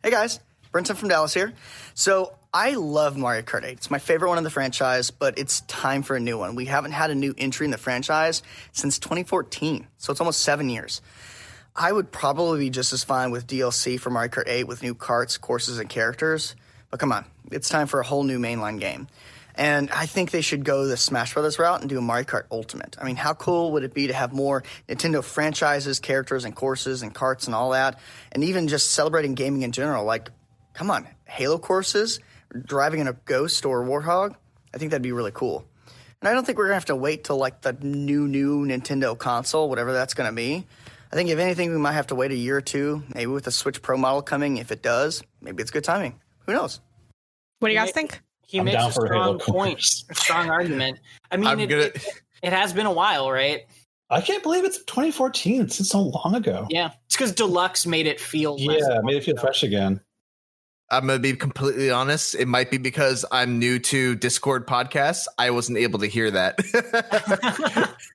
[0.00, 0.38] Hey guys,
[0.70, 1.52] Brenton from Dallas here.
[1.94, 3.72] So I love Mario Kart 8.
[3.72, 6.54] It's my favorite one in the franchise, but it's time for a new one.
[6.54, 10.70] We haven't had a new entry in the franchise since 2014, so it's almost seven
[10.70, 11.02] years.
[11.74, 14.94] I would probably be just as fine with DLC for Mario Kart 8 with new
[14.94, 16.54] carts, courses, and characters.
[16.92, 19.08] But come on, it's time for a whole new mainline game.
[19.56, 22.44] And I think they should go the Smash Brothers route and do a Mario Kart
[22.50, 22.96] Ultimate.
[23.00, 27.02] I mean, how cool would it be to have more Nintendo franchises, characters, and courses
[27.02, 27.98] and carts and all that?
[28.32, 30.04] And even just celebrating gaming in general.
[30.04, 30.30] Like,
[30.74, 32.20] come on, Halo courses,
[32.64, 34.34] driving in a Ghost or a Warthog.
[34.74, 35.64] I think that'd be really cool.
[36.20, 39.16] And I don't think we're gonna have to wait till like the new, new Nintendo
[39.16, 40.66] console, whatever that's gonna be.
[41.10, 43.44] I think if anything, we might have to wait a year or two, maybe with
[43.44, 44.58] the Switch Pro model coming.
[44.58, 46.20] If it does, maybe it's good timing.
[46.46, 46.80] Who knows?
[47.60, 48.20] What do you guys think?
[48.46, 49.80] He I'm makes down a for Halo strong point,
[50.10, 51.00] a strong argument.
[51.30, 52.06] I mean, it, gonna- it,
[52.42, 53.62] it has been a while, right?
[54.08, 55.62] I can't believe it's 2014.
[55.62, 56.66] It's so long ago.
[56.70, 58.56] Yeah, it's because Deluxe made it feel.
[58.58, 59.42] Yeah, long made it feel ago.
[59.42, 60.00] fresh again.
[60.90, 62.36] I'm gonna be completely honest.
[62.36, 65.26] It might be because I'm new to Discord podcasts.
[65.36, 66.60] I wasn't able to hear that.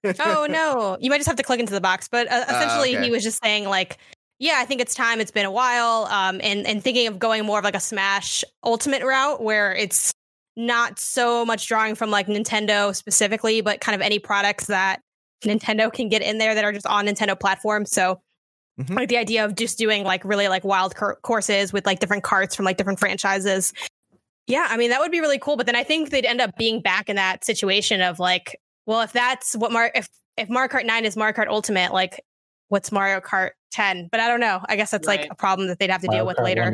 [0.20, 2.08] oh no, you might just have to click into the box.
[2.08, 3.04] But uh, essentially, okay.
[3.04, 3.98] he was just saying like,
[4.40, 5.20] yeah, I think it's time.
[5.20, 8.46] It's been a while, um, and and thinking of going more of like a Smash
[8.64, 10.14] Ultimate route where it's
[10.56, 15.02] not so much drawing from like Nintendo specifically, but kind of any products that
[15.44, 17.92] Nintendo can get in there that are just on Nintendo platforms.
[17.92, 18.22] So.
[18.80, 18.96] Mhm.
[18.96, 22.24] Like the idea of just doing like really like wild cur- courses with like different
[22.24, 23.74] carts from like different franchises
[24.48, 26.56] Yeah, I mean that would be really cool, but then I think they'd end up
[26.58, 30.70] being back in that situation of like, well, if that's what Mar if if Mario
[30.70, 32.24] Kart 9 is Mario Kart Ultimate, like
[32.70, 34.08] what's Mario Kart 10?
[34.10, 34.62] But I don't know.
[34.70, 35.20] I guess that's Right.
[35.20, 36.74] like a problem that they'd have to Mario deal with Kart later.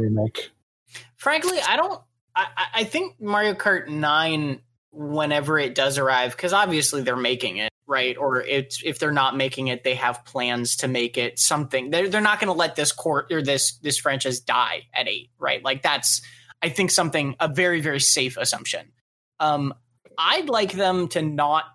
[1.18, 2.02] Frankly, I don't.
[2.38, 7.72] I, I- think Mario Kart Nine, whenever it does arrive, because obviously they're making it
[7.88, 11.90] right, or it's if they're not making it, they have plans to make it something.
[11.90, 15.32] They're they're not going to let this court or this this franchise die at eight,
[15.40, 15.64] right?
[15.64, 16.22] Like that's
[16.62, 18.92] I think something a very very safe assumption.
[19.40, 19.74] Um,
[20.18, 21.66] I'd like them to not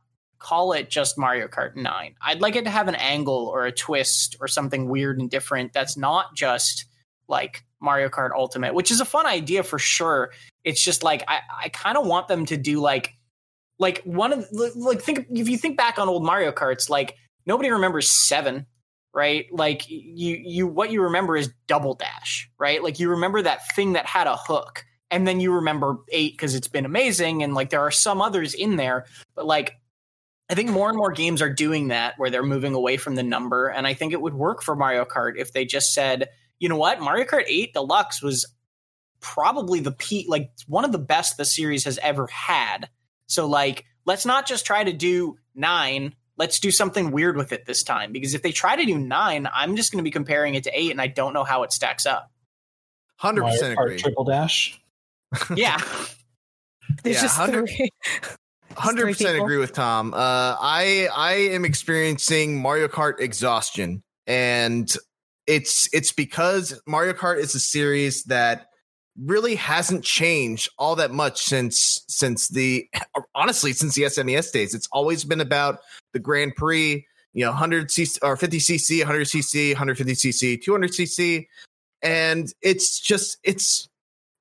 [0.43, 2.17] call it just Mario Kart 9.
[2.21, 5.73] I'd like it to have an angle or a twist or something weird and different
[5.73, 6.87] that's not just
[7.29, 10.33] like Mario Kart Ultimate, which is a fun idea for sure.
[10.65, 13.15] It's just like I, I kind of want them to do like
[13.79, 14.47] like one of
[14.77, 18.67] like think if you think back on old Mario Karts, like nobody remembers seven,
[19.13, 19.47] right?
[19.53, 22.83] Like you you what you remember is Double Dash, right?
[22.83, 26.55] Like you remember that thing that had a hook, and then you remember eight because
[26.55, 29.75] it's been amazing, and like there are some others in there, but like
[30.49, 33.23] I think more and more games are doing that where they're moving away from the
[33.23, 36.69] number, and I think it would work for Mario Kart if they just said, you
[36.69, 38.47] know what, Mario Kart 8 Deluxe was
[39.23, 42.91] probably the peak, like one of the best the series has ever had.
[43.27, 46.15] So like, let's not just try to do nine.
[46.37, 48.13] Let's do something weird with it this time.
[48.13, 50.79] Because if they try to do nine, I'm just going to be comparing it to
[50.79, 52.31] eight, and I don't know how it stacks up.
[53.17, 53.99] Hundred percent agree.
[53.99, 54.79] Triple Dash.
[55.57, 55.79] Yeah,
[57.03, 57.91] There's Yeah, just 100 three.
[58.77, 60.15] Hundred three percent agree with Tom.
[60.15, 60.17] Uh,
[60.59, 64.91] I I am experiencing Mario Kart exhaustion, and
[65.47, 68.69] it's it's because Mario Kart is a series that
[69.21, 72.89] really hasn't changed all that much since since the
[73.35, 74.75] honestly since the SNES days.
[74.75, 75.81] It's always been about
[76.13, 80.91] the Grand Prix, you know, 100 cc or 50 cc, 100 cc, 150 cc, 200
[80.91, 81.47] cc,
[82.03, 83.89] and it's just it's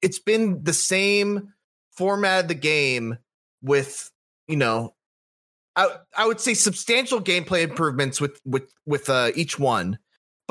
[0.01, 1.53] it's been the same
[1.91, 3.17] format of the game
[3.61, 4.11] with
[4.47, 4.93] you know
[5.75, 9.97] I I would say substantial gameplay improvements with with with uh, each one,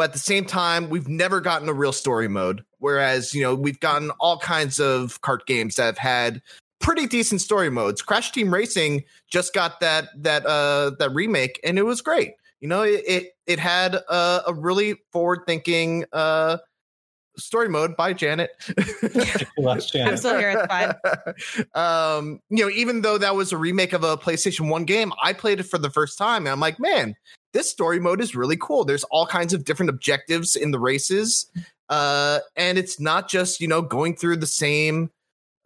[0.01, 2.65] but at the same time, we've never gotten a real story mode.
[2.79, 6.41] Whereas you know we've gotten all kinds of kart games that have had
[6.79, 8.01] pretty decent story modes.
[8.01, 12.33] Crash Team Racing just got that that uh that remake, and it was great.
[12.61, 16.57] You know, it it, it had a, a really forward thinking uh
[17.37, 18.53] story mode by Janet.
[19.59, 20.51] Last I'm still here.
[20.57, 20.95] It's fine.
[21.75, 25.33] um, you know, even though that was a remake of a PlayStation 1 game, I
[25.35, 27.15] played it for the first time and I'm like, man,
[27.53, 28.85] this story mode is really cool.
[28.85, 31.51] There's all kinds of different objectives in the races.
[31.89, 35.11] Uh, and it's not just, you know, going through the same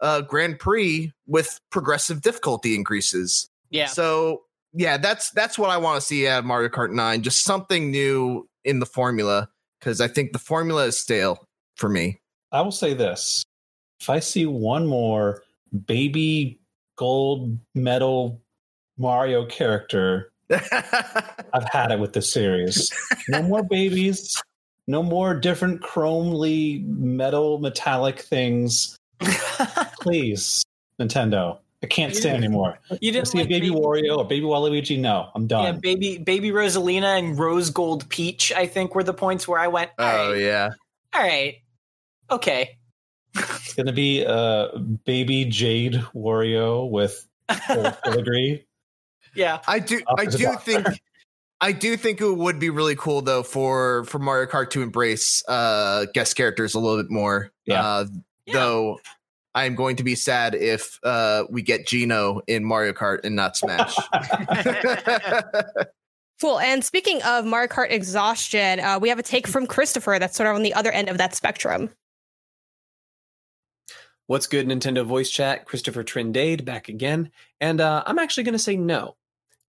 [0.01, 3.49] uh Grand Prix with progressive difficulty increases.
[3.69, 3.87] yeah.
[3.87, 4.41] So
[4.73, 7.21] yeah, that's that's what I want to see out of Mario Kart 9.
[7.21, 9.49] Just something new in the formula.
[9.79, 12.19] Because I think the formula is stale for me.
[12.51, 13.43] I will say this:
[13.99, 15.43] if I see one more
[15.85, 16.59] baby
[16.97, 18.41] gold medal
[18.97, 22.91] Mario character, I've had it with this series.
[23.29, 24.41] No more babies.
[24.87, 28.95] No more different chromely metal metallic things.
[30.01, 30.63] Please,
[30.99, 31.57] Nintendo.
[31.83, 32.79] I can't stand anymore.
[33.01, 34.97] you I didn't see a like baby Wario or baby Waluigi.
[34.99, 35.79] No, I'm Yeah, done.
[35.79, 38.51] baby, baby Rosalina and Rose Gold Peach.
[38.53, 39.91] I think were the points where I went.
[39.99, 40.69] Oh right, yeah.
[41.13, 41.55] all right,
[42.31, 42.77] okay.
[43.35, 44.69] It's gonna be uh,
[45.05, 47.27] baby Jade Wario with
[47.67, 48.65] full filigree.
[49.35, 50.01] Yeah, I do.
[50.07, 50.87] Up I do think.
[51.61, 55.43] I do think it would be really cool though for for Mario Kart to embrace
[55.47, 57.51] uh guest characters a little bit more.
[57.65, 57.85] Yeah.
[57.85, 58.05] Uh,
[58.45, 58.53] Yeah.
[58.53, 58.99] Though
[59.55, 63.35] I am going to be sad if uh we get Geno in Mario Kart and
[63.35, 63.95] not Smash.
[66.41, 66.59] Cool.
[66.59, 70.49] And speaking of Mario Kart exhaustion, uh, we have a take from Christopher that's sort
[70.49, 71.89] of on the other end of that spectrum.
[74.27, 75.65] What's good, Nintendo voice chat?
[75.65, 77.31] Christopher Trindade back again.
[77.61, 79.15] And uh, I'm actually going to say no.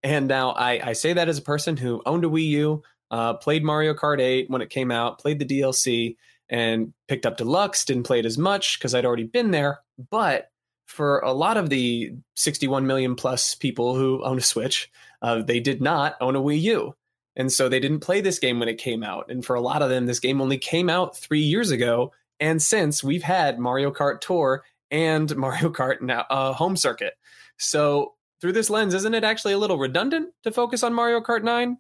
[0.07, 3.35] And now I, I say that as a person who owned a Wii U, uh,
[3.35, 6.15] played Mario Kart 8 when it came out, played the DLC,
[6.49, 7.85] and picked up Deluxe.
[7.85, 9.81] Didn't play it as much because I'd already been there.
[10.13, 10.53] But
[10.87, 14.93] for a lot of the 61 million plus people who own a Switch,
[15.23, 16.95] uh, they did not own a Wii U.
[17.35, 19.29] And so they didn't play this game when it came out.
[19.29, 22.13] And for a lot of them, this game only came out three years ago.
[22.39, 27.15] And since we've had Mario Kart Tour and Mario Kart now uh, Home Circuit,
[27.59, 31.43] so through this lens, isn't it actually a little redundant to focus on Mario Kart
[31.43, 31.79] 9?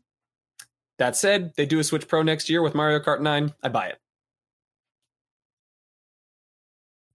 [0.99, 3.53] That said, they do a Switch Pro next year with Mario Kart 9.
[3.63, 3.99] I buy it.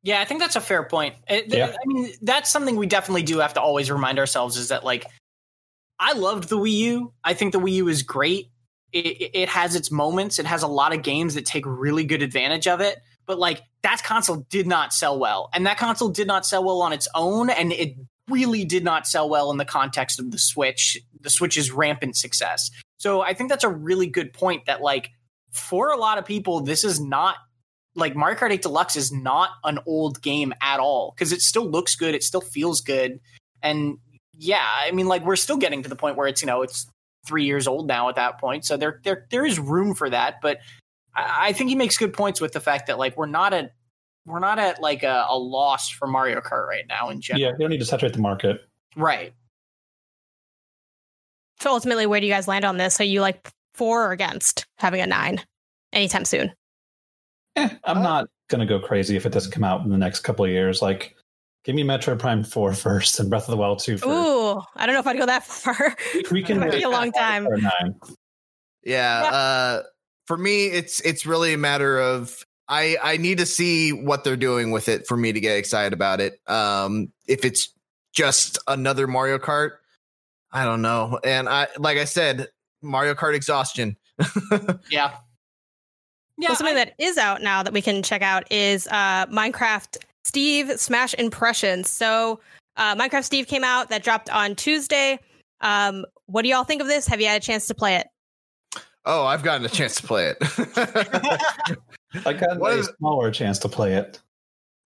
[0.04, 0.20] yeah.
[0.20, 1.16] I think that's a fair point.
[1.28, 1.68] Eh, it- Yeah.
[1.80, 5.06] I mean, that's something we definitely do have to always remind ourselves is that like,
[6.00, 7.14] I loved the Wii U.
[7.24, 8.48] I think the Wii U is great.
[8.92, 10.40] It, it- has its moments.
[10.40, 13.00] It has a lot of games that take really good advantage of it.
[13.28, 15.50] But like that console did not sell well.
[15.54, 17.50] And that console did not sell well on its own.
[17.52, 17.96] And it
[18.32, 22.70] really did not sell well in the context of the Switch, the Switch's rampant success.
[22.98, 25.10] So I think that's a really good point that, like,
[25.52, 27.36] for a lot of people, this is not
[27.96, 31.70] like Mario Kart 8 Deluxe is not an old game at all because it still
[31.70, 33.20] looks good, it still feels good.
[33.62, 33.98] And
[34.38, 36.88] yeah, I mean, like, we're still getting to the point where it's, you know, it's
[37.28, 38.66] three years old now at that point.
[38.66, 40.36] So there, there, there is room for that.
[40.42, 40.60] But
[41.16, 43.72] I, I think he makes good points with the fact that, like, we're not at
[44.26, 47.42] we're not at like a, a loss for Mario Kart right now in general.
[47.42, 48.62] Yeah, you don't need to saturate the market.
[48.96, 49.34] Right.
[51.60, 53.00] So ultimately, where do you guys land on this?
[53.00, 55.42] Are you like for or against having a nine
[55.94, 56.52] anytime soon?
[57.56, 60.22] Eh, I'm Uh, not gonna go crazy if it doesn't come out in the next
[60.22, 60.82] couple of years.
[60.82, 61.16] Like,
[61.64, 64.08] give me Metroid Prime 4 first and Breath of the Wild 2 first.
[64.10, 65.96] Ooh, I don't know if I'd go that far.
[66.14, 67.44] We- we can It might be wait a long time.
[67.44, 67.96] nine.
[68.84, 69.30] Yeah, Yeah.
[69.32, 69.84] Uh,
[70.28, 74.38] for me, it's it's really a matter of I I need to see what they're
[74.38, 76.40] doing with it for me to get excited about it.
[76.48, 77.70] Um, if it's
[78.14, 79.72] just another Mario Kart,
[80.52, 81.20] I don't know.
[81.24, 82.48] And I like I said,
[82.82, 83.98] Mario Kart exhaustion.
[84.90, 85.12] Yeah.
[86.38, 86.50] Yeah.
[86.50, 89.98] so something I- that is out now that we can check out is uh, Minecraft
[90.24, 91.90] Steve Smash Impressions.
[91.90, 92.40] So
[92.78, 95.20] uh, Minecraft Steve came out that dropped on Tuesday.
[95.60, 97.06] Um, what do y'all think of this?
[97.08, 98.08] Have you had a chance to play it?
[99.06, 100.38] Oh, I've gotten a chance to play it.
[102.26, 104.20] I got What a is- smaller chance to play it.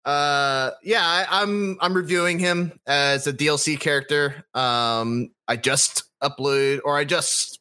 [0.05, 6.81] uh yeah I, i'm i'm reviewing him as a dlc character um i just upload
[6.85, 7.61] or i just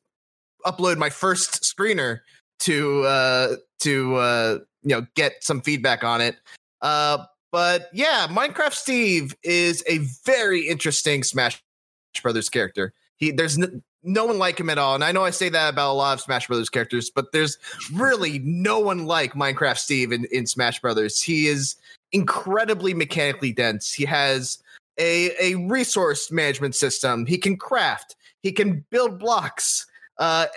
[0.66, 2.22] upload my first screener
[2.62, 6.36] to uh to uh you know get some feedback on it
[6.82, 7.20] uh
[7.52, 11.62] but yeah minecraft steve is a very interesting smash
[12.24, 15.30] brothers character he there's n- no one like him at all and i know i
[15.30, 17.58] say that about a lot of smash brothers characters but there's
[17.93, 21.76] really no one like minecraft steve in, in smash brothers he is
[22.12, 23.93] incredibly mechanically dense.
[23.93, 24.60] He has
[24.97, 27.26] a a resource management system.
[27.26, 28.16] He can craft.
[28.41, 29.86] He can build blocks.
[30.18, 30.47] Uh,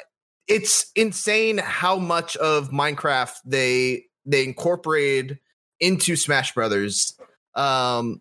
[0.47, 5.39] it's insane how much of Minecraft they they incorporated
[5.81, 7.19] into Smash Brothers.
[7.55, 8.21] Um,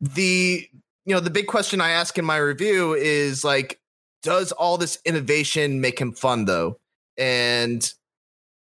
[0.00, 0.66] the
[1.04, 3.78] you know the big question I ask in my review is like,
[4.24, 6.80] does all this innovation make him fun though?
[7.16, 7.88] And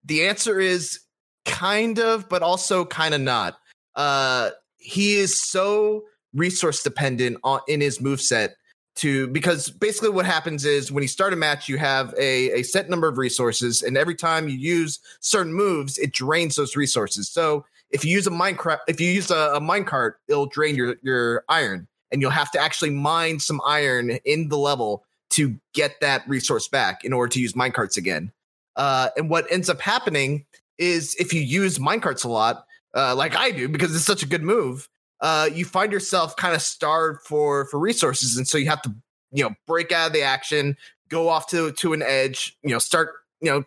[0.04, 1.02] the answer is
[1.46, 3.58] kind of, but also kind of not
[3.96, 8.56] uh he is so resource dependent on in his move set
[8.96, 12.64] to because basically what happens is when you start a match you have a, a
[12.64, 17.30] set number of resources and every time you use certain moves it drains those resources
[17.30, 20.96] so if you use a minecraft if you use a, a minecart it'll drain your
[21.02, 26.00] your iron and you'll have to actually mine some iron in the level to get
[26.02, 28.32] that resource back in order to use minecarts again
[28.76, 30.46] uh and what ends up happening
[30.78, 34.28] is if you use minecarts a lot uh, like I do because it's such a
[34.28, 34.90] good move,
[35.22, 38.94] uh, you find yourself kind of starved for for resources, and so you have to
[39.32, 40.76] you know break out of the action,
[41.10, 43.64] go off to to an edge, you know, start you know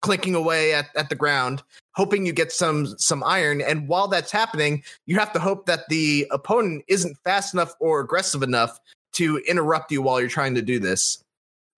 [0.00, 1.62] clinking away at, at the ground,
[1.94, 3.60] hoping you get some some iron.
[3.60, 8.00] And while that's happening, you have to hope that the opponent isn't fast enough or
[8.00, 8.80] aggressive enough
[9.12, 11.22] to interrupt you while you're trying to do this.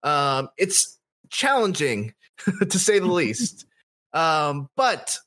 [0.03, 0.97] Um, it's
[1.29, 2.13] challenging
[2.69, 3.65] to say the least.
[4.13, 5.17] Um, but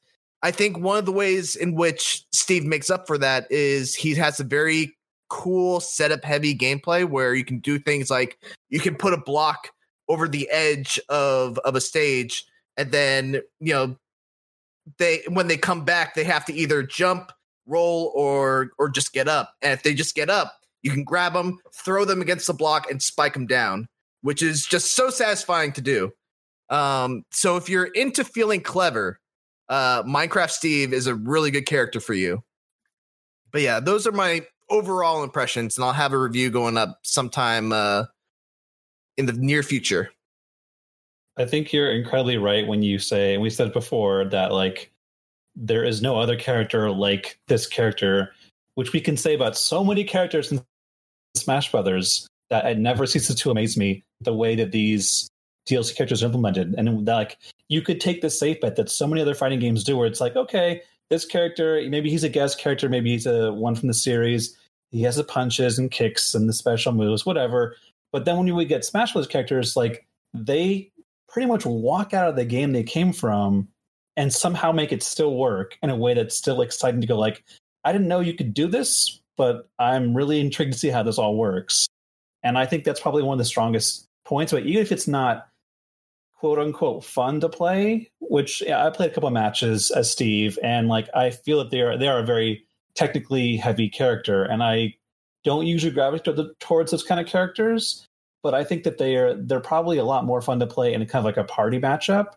[0.43, 4.15] I think one of the ways in which Steve makes up for that is he
[4.15, 4.97] has a very
[5.29, 8.39] cool setup heavy gameplay where you can do things like
[8.71, 9.71] you can put a block
[10.09, 12.47] over the edge of of a stage
[12.79, 13.97] and then you know
[14.97, 17.31] they when they come back they have to either jump
[17.67, 21.33] roll or or just get up and if they just get up you can grab
[21.33, 23.89] them throw them against the block and spike them down
[24.23, 26.11] which is just so satisfying to do
[26.71, 29.21] um so if you're into feeling clever
[29.69, 32.43] uh, Minecraft Steve is a really good character for you.
[33.53, 37.73] But yeah, those are my overall impressions, and I'll have a review going up sometime
[37.73, 38.05] uh,
[39.17, 40.11] in the near future.
[41.37, 44.91] I think you're incredibly right when you say, and we said before that like
[45.55, 48.33] there is no other character like this character,
[48.79, 50.63] which we can say about so many characters in
[51.35, 55.29] Smash Brothers that it never ceases to amaze me the way that these
[55.69, 56.77] DLC characters are implemented.
[56.79, 59.97] And like you could take the safe bet that so many other fighting games do,
[59.97, 63.75] where it's like, okay, this character maybe he's a guest character, maybe he's a one
[63.75, 64.57] from the series.
[64.93, 67.75] He has the punches and kicks and the special moves, whatever.
[68.13, 69.27] But then when we get Smash Bros.
[69.27, 70.93] characters, like they
[71.29, 73.67] pretty much walk out of the game they came from
[74.17, 77.43] and somehow make it still work in a way that's still exciting to go like
[77.85, 81.19] i didn't know you could do this but i'm really intrigued to see how this
[81.19, 81.87] all works
[82.43, 85.49] and i think that's probably one of the strongest points but even if it's not
[86.39, 88.11] quote unquote fun to play.
[88.21, 91.71] Which yeah, I played a couple of matches as Steve, and like I feel that
[91.71, 94.95] they are they are a very technically heavy character, and I
[95.45, 98.07] don't usually gravitate towards those kind of characters.
[98.43, 101.05] But I think that they are they're probably a lot more fun to play in
[101.07, 102.35] kind of like a party matchup.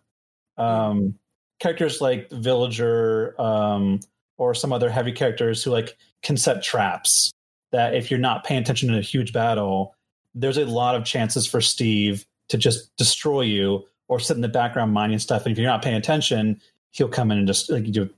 [0.57, 1.15] Um,
[1.59, 3.99] characters like Villager um,
[4.41, 7.31] or some other heavy characters who like can set traps
[7.71, 9.93] that if you're not paying attention in a huge battle,
[10.33, 14.47] there's a lot of chances for Steve to just destroy you or sit in the
[14.47, 15.45] background mining stuff.
[15.45, 18.09] And if you're not paying attention, he'll come in and just like the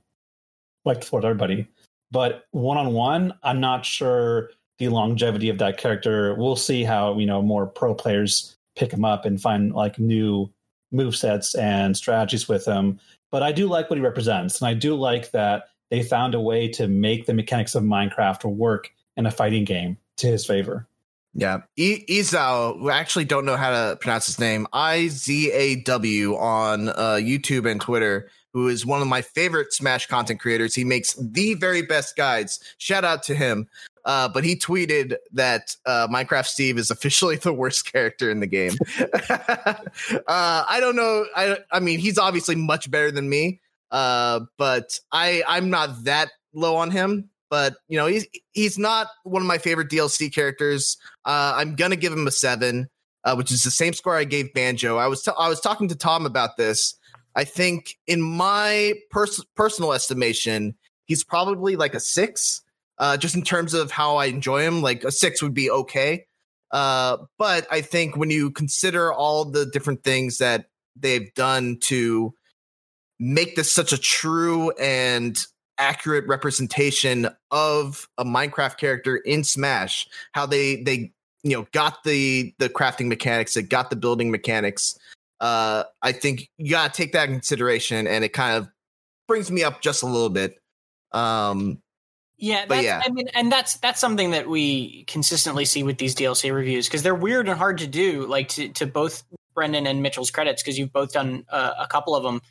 [1.02, 1.68] floor with everybody.
[2.10, 4.48] But one on one, I'm not sure
[4.78, 6.34] the longevity of that character.
[6.36, 10.50] We'll see how you know more pro players pick him up and find like new
[10.90, 12.98] move sets and strategies with him.
[13.30, 15.64] But I do like what he represents, and I do like that
[15.94, 19.96] they found a way to make the mechanics of Minecraft work in a fighting game
[20.16, 20.88] to his favor.
[21.34, 25.76] Yeah, I- Izao, who actually don't know how to pronounce his name, I Z A
[25.82, 30.74] W on uh, YouTube and Twitter, who is one of my favorite Smash content creators.
[30.74, 32.58] He makes the very best guides.
[32.78, 33.68] Shout out to him.
[34.04, 38.48] Uh, but he tweeted that uh, Minecraft Steve is officially the worst character in the
[38.48, 38.72] game.
[38.98, 39.74] uh,
[40.68, 41.24] I don't know.
[41.36, 43.60] I I mean, he's obviously much better than me,
[43.94, 47.30] uh, but I I'm not that low on him.
[47.48, 50.96] But you know, he's he's not one of my favorite DLC characters.
[51.24, 52.88] Uh, I'm gonna give him a seven,
[53.22, 54.96] uh, which is the same score I gave Banjo.
[54.96, 56.96] I was t- I was talking to Tom about this.
[57.36, 60.74] I think in my pers- personal estimation,
[61.04, 62.62] he's probably like a six
[62.98, 64.82] uh, just in terms of how I enjoy him.
[64.82, 66.26] Like a six would be okay.
[66.72, 70.66] Uh, but I think when you consider all the different things that
[70.96, 72.34] they've done to
[73.18, 75.38] make this such a true and
[75.78, 81.12] accurate representation of a Minecraft character in Smash, how they they
[81.42, 84.98] you know got the the crafting mechanics, they got the building mechanics.
[85.40, 88.68] Uh, I think you gotta take that in consideration, and it kind of
[89.26, 90.60] brings me up just a little bit.
[91.12, 91.80] Um,
[92.36, 93.02] yeah, But that's, yeah.
[93.04, 97.02] I mean, and that's that's something that we consistently see with these DLC reviews because
[97.02, 98.26] they're weird and hard to do.
[98.26, 99.22] Like to, to both
[99.54, 102.42] Brendan and Mitchell's credits because you've both done uh, a couple of them,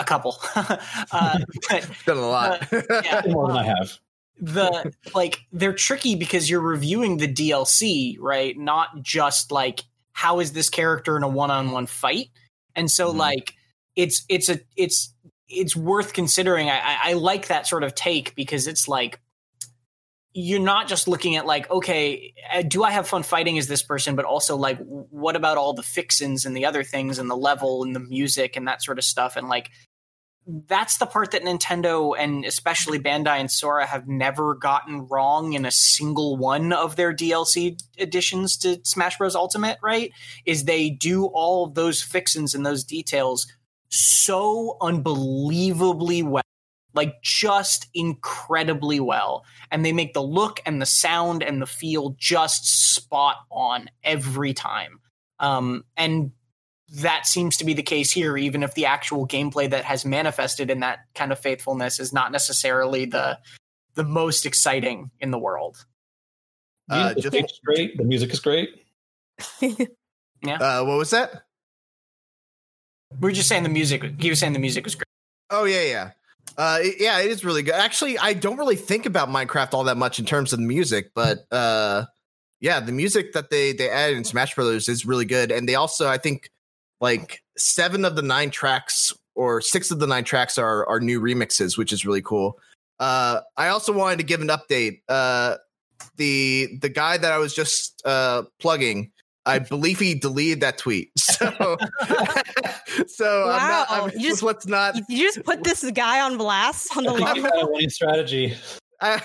[0.00, 0.36] a couple.
[0.54, 1.38] uh,
[1.68, 2.66] but done a lot.
[2.72, 3.98] yeah, More than I have.
[4.40, 8.56] the like they're tricky because you're reviewing the DLC, right?
[8.58, 12.30] Not just like how is this character in a one-on-one fight.
[12.74, 13.16] And so Mhm.
[13.16, 13.54] like
[13.96, 15.12] it's it's a it's
[15.48, 16.70] it's worth considering.
[16.70, 19.20] I, I I like that sort of take because it's like
[20.32, 23.82] you're not just looking at like okay uh, do i have fun fighting as this
[23.82, 27.36] person but also like what about all the fixins and the other things and the
[27.36, 29.70] level and the music and that sort of stuff and like
[30.66, 35.64] that's the part that Nintendo and especially Bandai and Sora have never gotten wrong in
[35.64, 39.34] a single one of their DLC additions to Smash Bros.
[39.34, 40.12] Ultimate, right?
[40.46, 43.46] Is they do all of those fixins and those details
[43.88, 46.42] so unbelievably well.
[46.92, 49.44] Like just incredibly well.
[49.70, 54.54] And they make the look and the sound and the feel just spot on every
[54.54, 55.00] time.
[55.38, 56.32] Um, and
[56.92, 60.70] that seems to be the case here, even if the actual gameplay that has manifested
[60.70, 63.38] in that kind of faithfulness is not necessarily the
[63.94, 65.84] the most exciting in the world.
[66.88, 67.96] Uh, the just- stage is great.
[67.96, 68.70] The music is great.
[70.42, 70.56] Yeah.
[70.56, 71.42] Uh, what was that?
[73.18, 74.02] We were just saying the music.
[74.18, 75.04] He was saying the music was great.
[75.50, 76.10] Oh yeah, yeah.
[76.56, 77.74] Uh, yeah, it is really good.
[77.74, 81.10] Actually, I don't really think about Minecraft all that much in terms of the music,
[81.14, 82.06] but uh,
[82.60, 85.74] yeah, the music that they they added in Smash Brothers is really good, and they
[85.74, 86.50] also, I think,
[87.00, 91.20] like seven of the nine tracks or six of the nine tracks are are new
[91.20, 92.58] remixes, which is really cool.
[92.98, 95.00] Uh, I also wanted to give an update.
[95.08, 95.56] Uh,
[96.16, 99.10] the the guy that I was just uh, plugging,
[99.46, 101.10] I believe he deleted that tweet.
[101.40, 101.48] So,
[103.06, 103.86] so I'm not.
[103.90, 104.96] I'm, you just- let's not.
[105.08, 107.68] You just put this guy on blast on the I think live?
[107.74, 108.54] you got strategy.
[109.00, 109.22] I,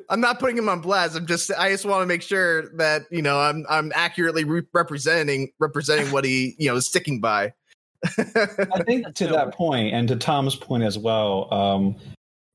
[0.10, 1.16] I'm not putting him on blast.
[1.16, 4.62] I'm just I just want to make sure that you know I'm I'm accurately re-
[4.72, 7.52] representing representing what he you know is sticking by.
[8.04, 11.96] I think to that point, and to Tom's point as well, um,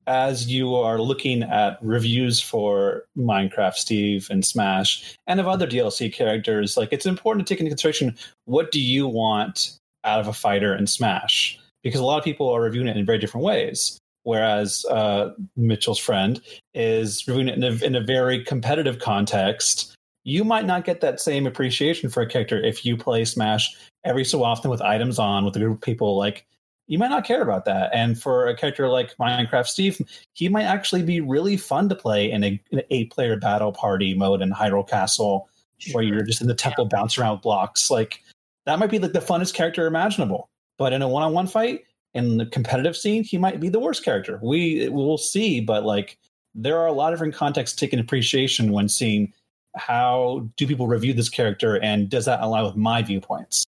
[0.05, 6.11] as you are looking at reviews for Minecraft, Steve, and Smash, and of other DLC
[6.11, 10.33] characters, like it's important to take into consideration what do you want out of a
[10.33, 13.99] fighter in Smash, because a lot of people are reviewing it in very different ways.
[14.28, 16.41] Whereas uh, Mitchell's friend
[16.73, 19.95] is reviewing it in a, in a very competitive context.
[20.25, 23.73] You might not get that same appreciation for a character if you play Smash
[24.03, 26.17] every so often with items on with a group of people.
[26.17, 26.45] Like
[26.88, 27.89] you might not care about that.
[27.93, 30.01] And for a character like Minecraft Steve,
[30.34, 34.13] he might actually be really fun to play in, a, an eight player battle party
[34.13, 35.47] mode in Hyrule Castle,
[35.93, 37.89] where you're just in the temple bouncing around with blocks.
[37.89, 38.21] Like
[38.65, 40.49] that might be like the funnest character imaginable.
[40.78, 41.86] But in a one-on-one fight,
[42.18, 44.39] in the competitive scene, he might be the worst character.
[44.41, 46.18] We will see, but like
[46.55, 49.32] there are a lot of different contexts taken appreciation when seeing
[49.76, 53.63] how do people review this character and does that align with my viewpoints.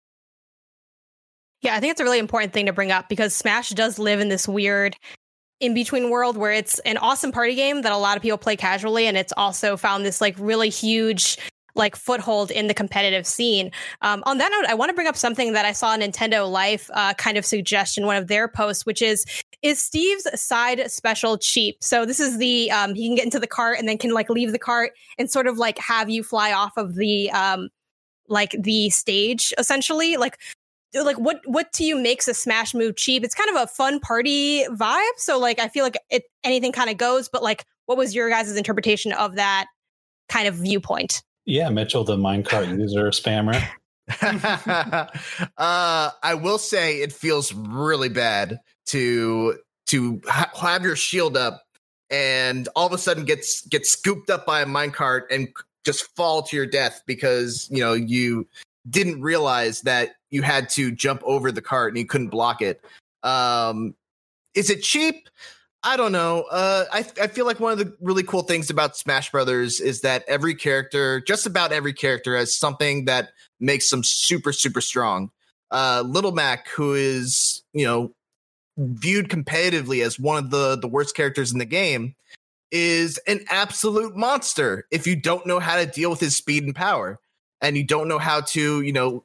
[1.61, 4.19] Yeah, I think it's a really important thing to bring up because Smash does live
[4.19, 4.95] in this weird
[5.59, 8.55] in between world where it's an awesome party game that a lot of people play
[8.55, 11.37] casually and it's also found this like really huge
[11.79, 13.71] like foothold in the competitive scene.
[14.01, 16.91] Um, on that note, I want to bring up something that I saw Nintendo Life
[16.93, 19.25] uh, kind of suggestion one of their posts, which is
[19.63, 21.77] is Steve's side special cheap?
[21.81, 24.29] So this is the um, he can get into the cart and then can like
[24.29, 27.69] leave the cart and sort of like have you fly off of the um,
[28.27, 30.37] like the stage essentially like
[30.93, 33.99] like what what to you makes a smash move cheap it's kind of a fun
[33.99, 37.97] party vibe so like i feel like it anything kind of goes but like what
[37.97, 39.67] was your guys' interpretation of that
[40.29, 43.61] kind of viewpoint Yeah, Mitchell, the minecart user spammer.
[45.57, 51.63] uh, I will say it feels really bad to to ha- have your shield up
[52.09, 55.47] and all of a sudden gets get scooped up by a minecart and
[55.85, 58.47] just fall to your death because you know you
[58.89, 62.83] didn't realize that you had to jump over the cart and you couldn't block it.
[63.23, 63.95] Um,
[64.55, 65.29] is it cheap?
[65.83, 66.43] I don't know.
[66.51, 70.01] Uh, I I feel like one of the really cool things about Smash Brothers is
[70.01, 75.31] that every character, just about every character, has something that makes them super super strong.
[75.71, 78.13] Uh, Little Mac, who is you know
[78.77, 82.13] viewed competitively as one of the the worst characters in the game,
[82.71, 84.85] is an absolute monster.
[84.91, 87.19] If you don't know how to deal with his speed and power,
[87.61, 89.23] and you don't know how to you know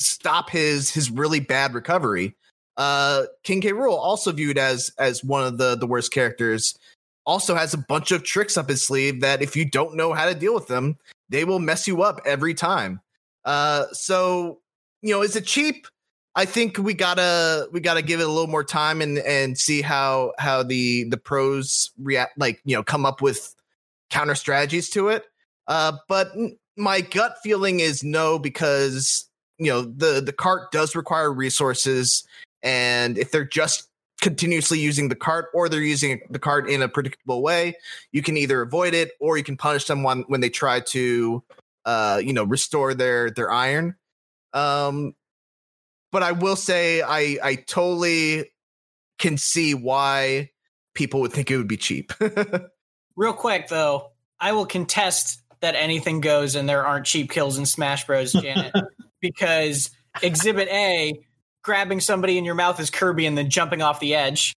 [0.00, 2.34] stop his his really bad recovery.
[2.76, 3.72] Uh, King K.
[3.72, 6.78] Rool, also viewed as as one of the the worst characters,
[7.24, 10.26] also has a bunch of tricks up his sleeve that if you don't know how
[10.26, 10.96] to deal with them,
[11.28, 13.00] they will mess you up every time.
[13.44, 14.60] Uh, so
[15.02, 15.86] you know, is it cheap?
[16.34, 19.80] I think we gotta we gotta give it a little more time and and see
[19.80, 23.54] how how the the pros react, like you know, come up with
[24.10, 25.24] counter strategies to it.
[25.66, 26.28] Uh, but
[26.76, 32.26] my gut feeling is no because you know the the cart does require resources
[32.66, 33.88] and if they're just
[34.20, 37.74] continuously using the cart or they're using the cart in a predictable way
[38.12, 41.42] you can either avoid it or you can punish them when, when they try to
[41.84, 43.94] uh you know restore their their iron
[44.52, 45.14] um
[46.12, 48.50] but i will say i i totally
[49.18, 50.50] can see why
[50.94, 52.12] people would think it would be cheap
[53.16, 57.64] Real quick though, I will contest that anything goes and there aren't cheap kills in
[57.64, 58.32] Smash Bros.
[58.32, 58.74] Janet,
[59.22, 59.90] because
[60.22, 61.18] Exhibit A,
[61.66, 64.54] grabbing somebody in your mouth is Kirby and then jumping off the edge.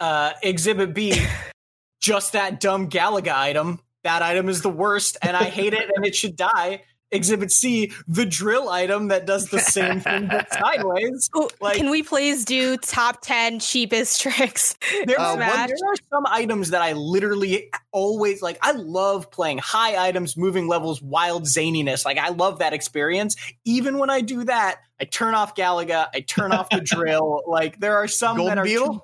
[0.00, 1.24] Uh, exhibit B,
[2.00, 3.78] just that dumb Galaga item.
[4.02, 6.82] That item is the worst, and I hate it, and it should die.
[7.14, 11.30] Exhibit C, the drill item that does the same thing but sideways.
[11.36, 15.96] Ooh, Like- can we please do top 10 cheapest tricks There, in are, there are
[16.12, 18.58] some items that I literally always like.
[18.62, 22.04] I love playing high items, moving levels, wild zaniness.
[22.04, 23.36] Like I love that experience.
[23.64, 27.42] Even when I do that, I turn off Galaga, I turn off the drill.
[27.46, 28.92] Like there are some Golden that are Beetle?
[28.94, 29.02] too-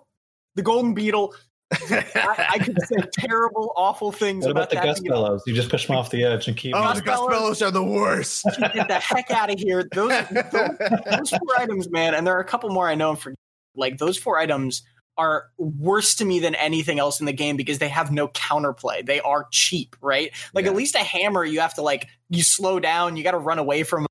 [0.57, 1.33] the golden beetle.
[1.73, 5.05] I, I could say terrible, awful things What about, about the that Gust.
[5.05, 5.43] Bellows?
[5.47, 6.75] You just push them off the edge and keep.
[6.75, 8.45] oh the gust bellows are the worst
[8.75, 9.89] Get the heck out of here.
[9.93, 10.79] Those, those,
[11.11, 13.35] those four items, man, and there are a couple more I know for
[13.77, 14.83] like those four items
[15.17, 19.05] are worse to me than anything else in the game because they have no counterplay.
[19.05, 20.31] They are cheap, right?
[20.55, 20.71] Like Yeah.
[20.73, 23.59] at least a hammer, you have to like you slow down, you got to run
[23.59, 24.07] away from.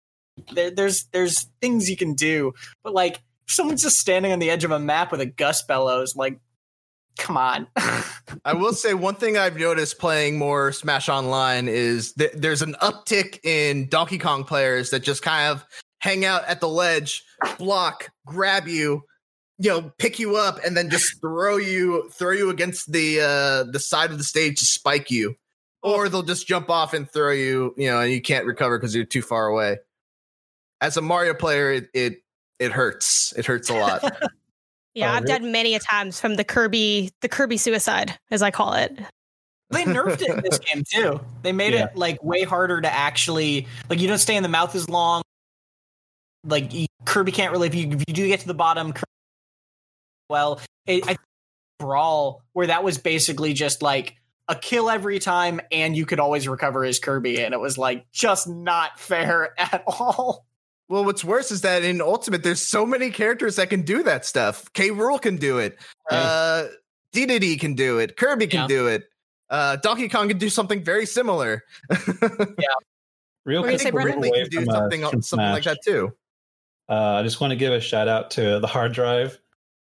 [0.53, 2.53] There, there's there's things you can do,
[2.83, 6.15] but like someone's just standing on the edge of a map with a Gust Bellows,
[6.15, 6.39] like,
[7.19, 7.67] come on.
[8.45, 12.75] I will say one thing I've noticed playing more Smash Online is that there's an
[12.81, 15.63] uptick in Donkey Kong players that just kind of
[15.99, 17.23] hang out at the ledge,
[17.59, 19.03] block, grab you,
[19.59, 23.71] you know, pick you up, and then just throw you throw you against the uh
[23.71, 25.35] the side of the stage to spike you.
[25.83, 28.95] Or they'll just jump off and throw you, you know, and you can't recover because
[28.95, 29.77] you're too far away.
[30.81, 32.23] As a Mario player, it it,
[32.57, 33.33] it hurts.
[33.37, 34.03] It hurts a lot.
[34.95, 35.39] Yeah, Oh, I've really?
[35.39, 38.97] died many a times from the Kirby, the Kirby suicide, as I call it.
[39.71, 41.21] They nerfed it in this game too.
[41.43, 41.85] They made Yeah.
[41.85, 45.21] it like way harder to actually like you don't stay in the mouth as long.
[46.43, 48.93] Like you, Kirby can't really if you, if you do get to the bottom.
[48.93, 49.03] Kirby,
[50.29, 51.17] well, it, I
[51.79, 54.15] brawl where that was basically just like
[54.47, 58.11] a kill every time, and you could always recover as Kirby, and it was like
[58.11, 60.45] just not fair at all.
[60.89, 64.25] Well, what's worse is that in Ultimate, there's so many characters that can do that
[64.25, 64.71] stuff.
[64.73, 64.89] K.
[64.89, 65.77] Rool can do it.
[66.09, 66.65] Uh,
[67.13, 68.17] Dedede can do it.
[68.17, 68.67] Kirby can Yeah.
[68.67, 69.03] do it.
[69.51, 71.63] Uh, Donkey Kong can do something very similar.
[71.89, 71.95] Yeah.
[73.45, 74.15] Real We're quick, say Brendan?
[74.19, 76.11] move away can do from, uh, something from something like that too.
[76.89, 79.39] Uh, I just want to give a shout out to the hard drive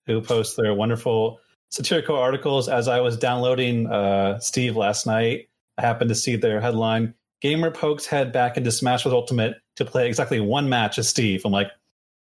[0.07, 1.39] who posts their wonderful
[1.71, 2.69] satirical articles.
[2.69, 5.49] As I was downloading uh, Steve last night,
[5.79, 9.85] I happened to see their headline Gamer pokes head back into Smash with Ultimate to
[9.85, 11.43] play exactly one match as Steve.
[11.45, 11.71] I'm like,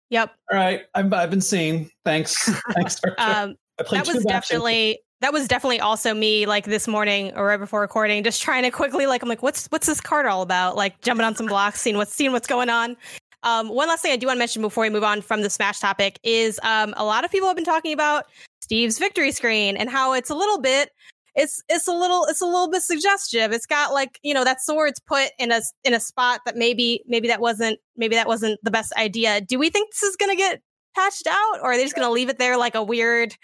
[0.10, 0.32] Yep.
[0.52, 1.90] all right, I'm, I've been seeing.
[2.06, 2.50] Thanks.
[2.74, 3.02] Thanks.
[3.18, 4.24] Um, that was matches.
[4.26, 8.62] definitely that was definitely also me like this morning or right before recording just trying
[8.64, 11.48] to quickly like i'm like what's what's this card all about like jumping on some
[11.48, 12.96] blocks seeing what's seeing what's going on
[13.44, 15.50] um, one last thing i do want to mention before we move on from the
[15.50, 18.26] smash topic is um, a lot of people have been talking about
[18.62, 20.92] steve's victory screen and how it's a little bit
[21.36, 24.62] it's it's a little it's a little bit suggestive it's got like you know that
[24.62, 28.60] sword's put in a in a spot that maybe maybe that wasn't maybe that wasn't
[28.64, 30.62] the best idea do we think this is gonna get
[30.96, 33.36] patched out or are they just gonna leave it there like a weird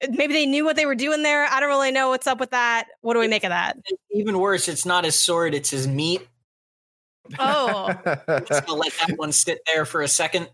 [0.00, 1.46] eh, maybe they knew what they were doing there.
[1.46, 2.86] I don't really know what's up with that.
[3.00, 3.76] What do we make of that?
[4.12, 6.26] Even worse, it's not his sword; it's his meat.
[7.38, 7.92] Oh,
[8.46, 10.48] Just gonna let that one sit there for a second.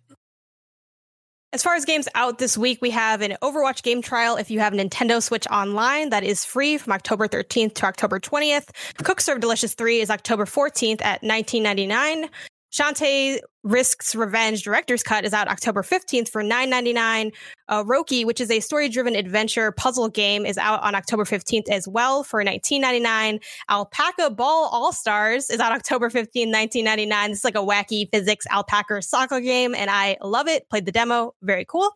[1.53, 4.37] As far as games out this week, we have an Overwatch game trial.
[4.37, 8.69] If you have Nintendo Switch Online, that is free from October 13th to October 20th.
[9.03, 12.29] Cook Serve Delicious 3 is October 14th at 19.99.
[12.73, 17.33] Shantae Risks Revenge Director's Cut is out October 15th for $9.99.
[17.69, 21.69] Uh, Roki, which is a story driven adventure puzzle game, is out on October 15th
[21.71, 23.43] as well for $19.99.
[23.71, 27.31] Alpaca Ball All Stars is out October 15th, 1999.
[27.31, 30.69] This is like a wacky physics alpaca soccer game, and I love it.
[30.69, 31.91] Played the demo, very cool.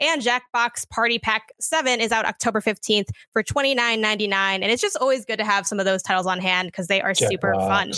[0.00, 4.32] And Jackbox Party Pack 7 is out October 15th for $29.99.
[4.32, 7.00] And it's just always good to have some of those titles on hand because they
[7.00, 7.92] are super fun.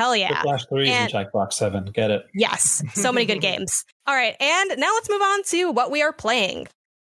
[0.00, 0.04] Jackbox.
[0.04, 0.42] Hell yeah.
[0.42, 1.84] Flash 3 And- and Jackbox 7.
[1.92, 2.22] Get it.
[2.34, 3.84] Yes, so many good games.
[4.06, 6.66] All right, and now let's move on to what we are playing.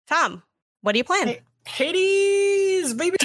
[0.09, 0.43] Tom,
[0.82, 1.39] what are you playing?
[1.66, 3.16] Hades, baby.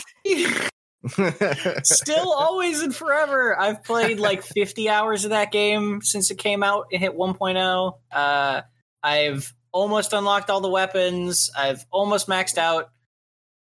[1.84, 3.59] Still, always, and forever.
[3.59, 6.86] I've played like 50 hours of that game since it came out.
[6.91, 7.93] It hit 1.0.
[8.11, 8.61] Uh,
[9.01, 11.49] I've almost unlocked all the weapons.
[11.57, 12.89] I've almost maxed out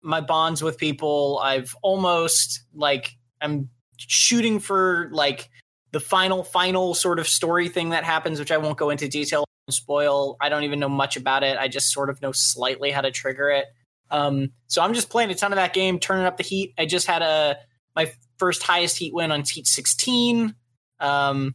[0.02, 1.40] my bonds with people.
[1.42, 5.48] I've almost like I'm shooting for like
[5.92, 9.44] the final final sort of story thing that happens, which I won't go into detail
[9.66, 10.36] and spoil.
[10.40, 11.56] I don't even know much about it.
[11.58, 13.66] I just sort of know slightly how to trigger it.
[14.10, 16.74] Um, so I'm just playing a ton of that game, turning up the heat.
[16.78, 17.56] I just had a
[17.94, 20.54] my first highest heat win on heat 16.
[21.00, 21.54] Um,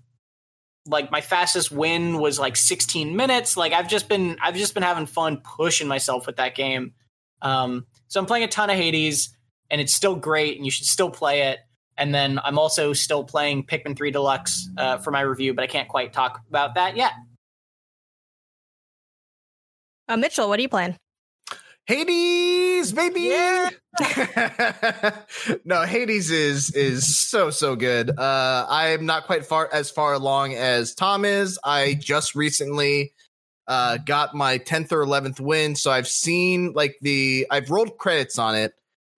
[0.86, 3.58] like my fastest win was like 16 minutes.
[3.58, 6.94] Like I've just been I've just been having fun pushing myself with that game.
[7.42, 9.36] Um, so I'm playing a ton of Hades,
[9.70, 11.60] and it's still great, and you should still play it.
[11.98, 15.68] And then I'm also still playing Pikmin 3 Deluxe uh, for my review, but I
[15.68, 17.14] can't quite talk about that yet.
[20.08, 20.96] Uh, Mitchell, what are you playing?
[21.88, 23.22] Hades, baby.
[23.22, 23.70] Yeah.
[25.66, 28.10] no, Hades is is so so good.
[28.10, 31.58] Uh, I am not quite far as far along as Tom is.
[31.64, 33.14] I just recently
[33.68, 38.38] uh, got my tenth or eleventh win, so I've seen like the I've rolled credits
[38.38, 38.74] on it.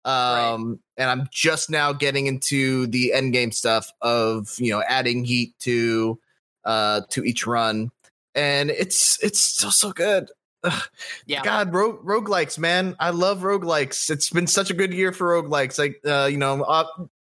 [0.05, 5.23] Um, and I'm just now getting into the end game stuff of you know adding
[5.23, 6.19] heat to
[6.65, 7.91] uh to each run,
[8.35, 10.29] and it's it's still so good.
[10.63, 10.83] Ugh.
[11.25, 11.41] Yeah.
[11.43, 12.95] God, rogue roguelikes, man.
[12.99, 14.09] I love roguelikes.
[14.09, 15.79] It's been such a good year for roguelikes.
[15.79, 16.85] Like, uh, you know, uh,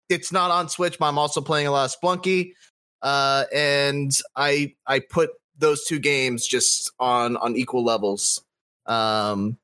[0.09, 2.53] it's not on Switch, but I'm also playing a lot of Spelunky.
[3.01, 8.43] Uh, and I I put those two games just on on equal levels.
[8.85, 9.57] Um,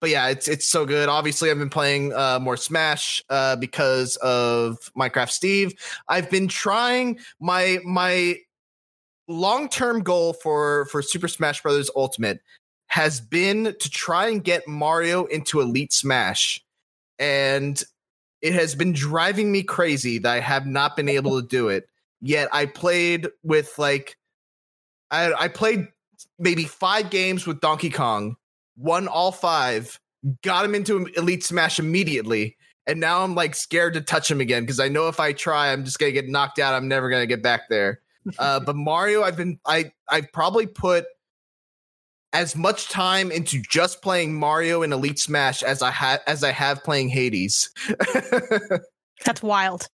[0.00, 1.08] but yeah, it's it's so good.
[1.08, 5.74] Obviously, I've been playing uh, more Smash uh, because of Minecraft Steve.
[6.08, 8.36] I've been trying my my
[9.28, 12.40] long term goal for for Super Smash Brothers Ultimate
[12.86, 16.64] has been to try and get Mario into Elite Smash,
[17.18, 17.82] and
[18.42, 21.88] it has been driving me crazy that I have not been able to do it.
[22.22, 24.16] Yet I played with like
[25.10, 25.88] I I played
[26.38, 28.36] maybe five games with Donkey Kong,
[28.80, 29.98] won all five,
[30.42, 32.56] got him into Elite Smash immediately.
[32.86, 35.72] And now I'm like scared to touch him again because I know if I try,
[35.72, 36.74] I'm just gonna get knocked out.
[36.74, 38.00] I'm never gonna get back there.
[38.38, 41.06] Uh, but Mario, I've been I I've probably put
[42.34, 46.50] as much time into just playing Mario in Elite Smash as I had as I
[46.52, 47.70] have playing Hades,
[49.24, 49.86] That's wild.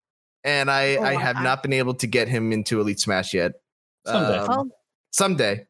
[0.43, 1.43] and I Oh, I have wow.
[1.43, 3.53] not been able to get him into Elite Smash yet.
[4.07, 4.39] Someday.
[4.39, 4.69] Um, Well,
[5.11, 5.67] someday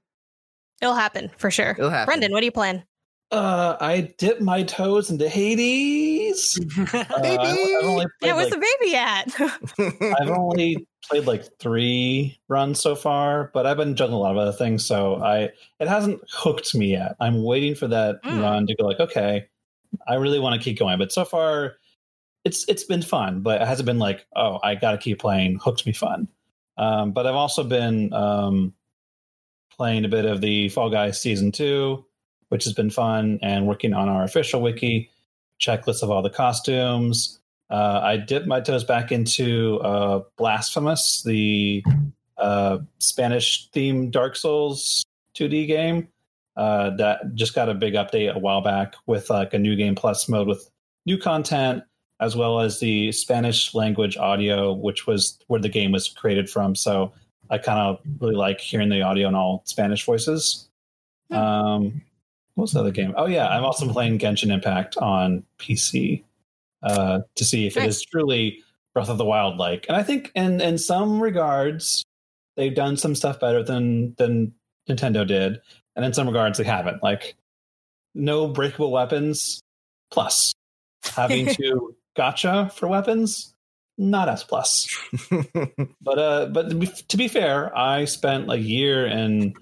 [0.81, 1.71] it'll happen for sure.
[1.71, 2.07] it'll happen.
[2.07, 2.83] Brendan, what do you playing?
[3.31, 6.59] Uh, I dipped my toes into Hades.
[6.95, 7.37] Uh, Baby!
[7.39, 10.15] I, have only Yeah, where's like, the baby at?
[10.21, 14.39] I've only played like three runs so far, but I've been juggling a lot of
[14.39, 15.51] other things, so I
[15.81, 17.17] it hasn't hooked me yet.
[17.21, 18.41] I'm waiting for that Mm.
[18.43, 19.47] run to go like, okay,
[20.07, 20.99] I really want to keep going.
[20.99, 21.77] But so far,
[22.45, 25.59] it's it's been fun, but it hasn't been like, oh, I got to keep playing.
[25.63, 26.29] Hooked me fun.
[26.77, 28.75] Um, but I've also been um,
[29.77, 32.05] playing a bit of the Fall Guys season two,
[32.55, 35.11] which has been fun, and working on our official wiki
[35.61, 37.41] checklist of all the costumes.
[37.69, 41.83] Uh, I dipped my toes back into uh, Blasphemous, the
[42.39, 45.05] uh, Spanish themed Dark Souls
[45.37, 46.07] 2D game
[46.57, 49.97] uh, that just got a big update a while back with like a new game
[49.97, 50.71] plus mode with
[51.07, 51.83] new content
[52.21, 56.77] as well as the Spanish language audio, which was where the game was created from.
[56.77, 57.13] So
[57.51, 60.69] I kind of really like hearing the audio in all Spanish voices.
[61.33, 62.01] Um,
[62.55, 63.15] what was the other game?
[63.17, 66.23] Oh yeah, I'm also playing Genshin Impact on PC
[66.83, 68.63] uh, to see if it is truly
[68.95, 69.87] Breath of the Wild like.
[69.89, 72.05] And I think in in some regards
[72.57, 74.53] they've done some stuff better than than
[74.89, 75.61] Nintendo did,
[75.97, 77.03] and in some regards they haven't.
[77.03, 77.35] Like
[78.15, 79.61] no breakable weapons
[80.11, 80.53] plus
[81.03, 83.55] having to gacha for weapons
[83.99, 84.89] not S plus.
[86.01, 89.55] but uh, but to be, to be fair, I spent a year in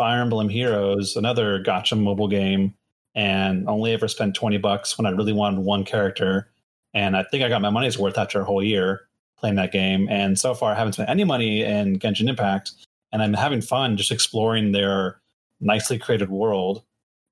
[0.00, 2.72] Fire Emblem Heroes, another gacha mobile game,
[3.14, 6.50] and only ever spent twenty bucks when I really wanted one character.
[6.94, 9.02] And I think I got my money's worth after a whole year
[9.36, 10.08] playing that game.
[10.08, 12.72] And so far, I haven't spent any money in Genshin Impact,
[13.12, 15.20] and I'm having fun just exploring their
[15.60, 16.82] nicely created world.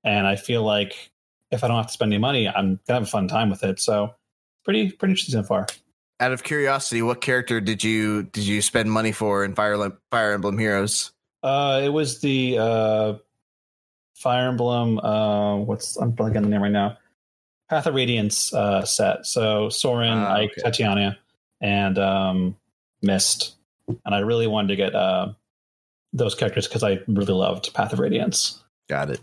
[0.03, 1.09] And I feel like
[1.49, 3.63] if I don't have to spend any money, I'm gonna have a fun time with
[3.63, 3.79] it.
[3.79, 4.13] So
[4.63, 5.65] pretty pretty interesting so far.
[6.19, 10.33] Out of curiosity, what character did you did you spend money for in Fire Fire
[10.33, 11.13] Emblem Heroes?
[11.41, 13.13] Uh, it was the uh,
[14.15, 14.99] Fire Emblem.
[14.99, 16.97] Uh, what's I'm blanking the name right now.
[17.69, 19.25] Path of Radiance uh, set.
[19.25, 20.61] So Soren, ah, Ike, okay.
[20.61, 21.17] Titania,
[21.61, 22.57] and um,
[23.01, 23.55] Mist.
[23.87, 25.33] And I really wanted to get uh,
[26.13, 28.63] those characters because I really loved Path of Radiance.
[28.89, 29.21] Got it.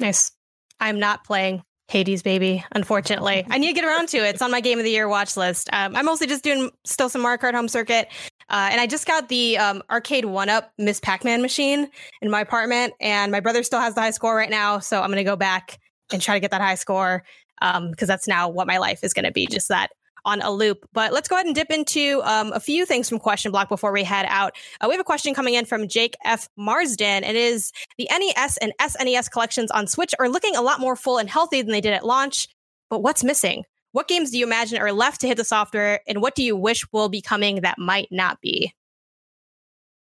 [0.00, 0.32] Nice.
[0.80, 2.64] I'm not playing Hades, baby.
[2.72, 4.34] Unfortunately, I need to get around to it.
[4.34, 5.68] It's on my game of the year watch list.
[5.72, 8.08] Um, I'm mostly just doing still some Mario Kart Home Circuit,
[8.48, 11.90] uh, and I just got the um, arcade one up Miss Pac Man machine
[12.22, 15.10] in my apartment, and my brother still has the high score right now, so I'm
[15.10, 15.78] gonna go back
[16.12, 17.22] and try to get that high score
[17.60, 19.46] because um, that's now what my life is gonna be.
[19.46, 19.90] Just that
[20.24, 20.88] on a loop.
[20.92, 23.92] But let's go ahead and dip into um, a few things from Question Block before
[23.92, 24.54] we head out.
[24.80, 26.48] Uh, we have a question coming in from Jake F.
[26.56, 27.24] Marsden.
[27.24, 31.18] It is the NES and SNES collections on Switch are looking a lot more full
[31.18, 32.48] and healthy than they did at launch.
[32.90, 33.64] But what's missing?
[33.92, 36.56] What games do you imagine are left to hit the software, and what do you
[36.56, 38.74] wish will be coming that might not be?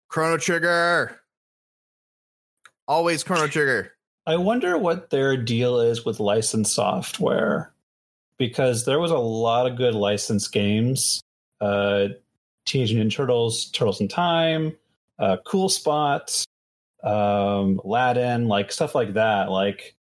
[0.10, 1.20] Chrono Trigger.
[2.88, 3.94] Always Chrono Trigger.
[4.26, 7.72] I wonder what their deal is with licensed software
[8.38, 11.22] because there was a lot of good licensed games.
[11.60, 12.10] Uh,
[12.66, 14.76] Teenage Ninja Turtles, Turtles in Time,
[15.20, 16.46] uh, Cool Spot,
[17.04, 19.50] um, Aladdin, like stuff like that.
[19.50, 19.96] Like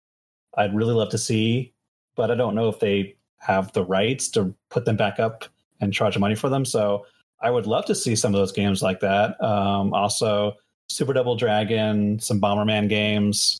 [0.55, 1.73] I'd really love to see,
[2.15, 5.45] but I don't know if they have the rights to put them back up
[5.79, 6.65] and charge money for them.
[6.65, 7.05] So
[7.39, 9.41] I would love to see some of those games like that.
[9.41, 10.53] Um, also,
[10.89, 13.59] Super Double Dragon, some Bomberman games.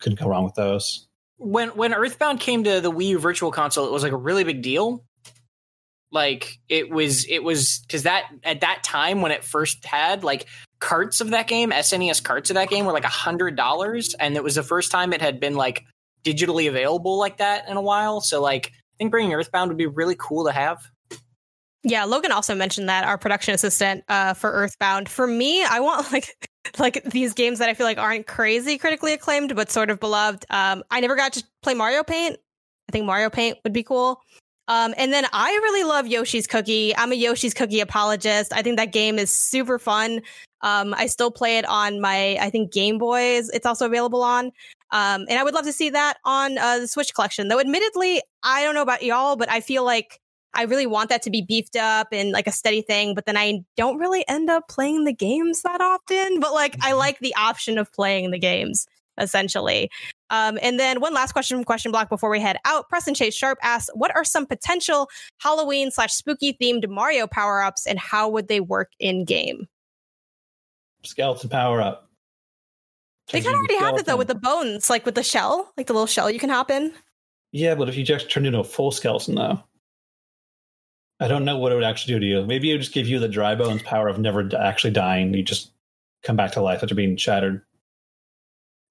[0.00, 1.06] Couldn't go wrong with those
[1.36, 4.44] when when Earthbound came to the Wii U Virtual Console, it was like a really
[4.44, 5.04] big deal.
[6.10, 10.46] Like it was, it was because that at that time when it first had like
[10.78, 14.36] carts of that game, SNES carts of that game were like a hundred dollars, and
[14.36, 15.84] it was the first time it had been like
[16.24, 18.20] digitally available like that in a while.
[18.20, 20.88] So like, I think bringing Earthbound would be really cool to have.
[21.84, 25.08] Yeah, Logan also mentioned that our production assistant uh, for Earthbound.
[25.08, 29.12] For me, I want like like these games that I feel like aren't crazy critically
[29.12, 30.46] acclaimed, but sort of beloved.
[30.50, 32.38] Um, I never got to play Mario Paint.
[32.88, 34.20] I think Mario Paint would be cool.
[34.66, 36.96] Um, and then I really love Yoshi's Cookie.
[36.96, 38.52] I'm a Yoshi's Cookie apologist.
[38.54, 40.22] I think that game is super fun.
[40.62, 43.50] Um, I still play it on my, I think Game Boys.
[43.50, 44.46] It's also available on.
[44.90, 47.48] Um, and I would love to see that on uh, the Switch collection.
[47.48, 50.20] Though, admittedly, I don't know about y'all, but I feel like
[50.54, 53.36] I really want that to be beefed up and like a steady thing, but then
[53.36, 56.40] I don't really end up playing the games that often.
[56.40, 56.98] But like, I mm-hmm.
[56.98, 58.86] like the option of playing the games
[59.18, 59.90] essentially.
[60.30, 62.88] Um, and then one last question from Question Block before we head out.
[62.88, 67.86] Preston Chase Sharp asks, "What are some potential Halloween slash spooky themed Mario power ups,
[67.86, 69.68] and how would they work in game?"
[71.04, 72.08] Skeleton power up.
[73.30, 75.86] They kind of already have it though with the bones, like with the shell, like
[75.86, 76.92] the little shell you can hop in.
[77.52, 79.62] Yeah, but if you just turn into a full skeleton though.
[81.20, 82.44] I don't know what it would actually do to you.
[82.44, 85.32] Maybe it would just give you the dry bones power of never actually dying.
[85.32, 85.70] You just
[86.22, 87.62] come back to life after being shattered.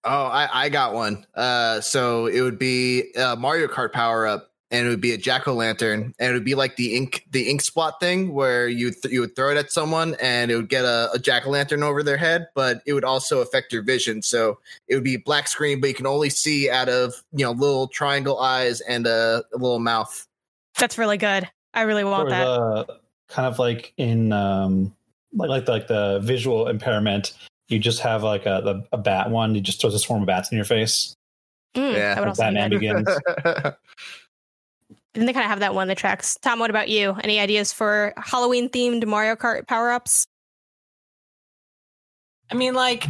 [0.06, 1.26] Oh, I, I got one.
[1.34, 5.18] Uh, so it would be a Mario Kart power up, and it would be a
[5.18, 8.68] jack o' lantern, and it would be like the ink the ink spot thing where
[8.68, 11.46] you th- you would throw it at someone, and it would get a, a jack
[11.46, 14.22] o' lantern over their head, but it would also affect your vision.
[14.22, 17.52] So it would be black screen, but you can only see out of you know
[17.52, 20.28] little triangle eyes and a, a little mouth.
[20.78, 21.50] That's really good.
[21.74, 22.46] I really want that.
[22.46, 24.94] The, kind of like in um,
[25.34, 27.34] like like the, like the visual impairment
[27.70, 29.56] You just have like a the, a bat one.
[29.56, 31.14] You just throws a swarm of bats in your face.
[31.76, 32.16] Mm, Yeah.
[32.16, 32.80] that would also be Batman good.
[32.80, 33.74] begins.
[35.16, 36.38] And they kind of have that one that tracks.
[36.42, 37.16] Tom, what about you?
[37.24, 40.26] Any ideas for Halloween themed Mario Kart power ups?
[42.52, 43.06] I mean, like,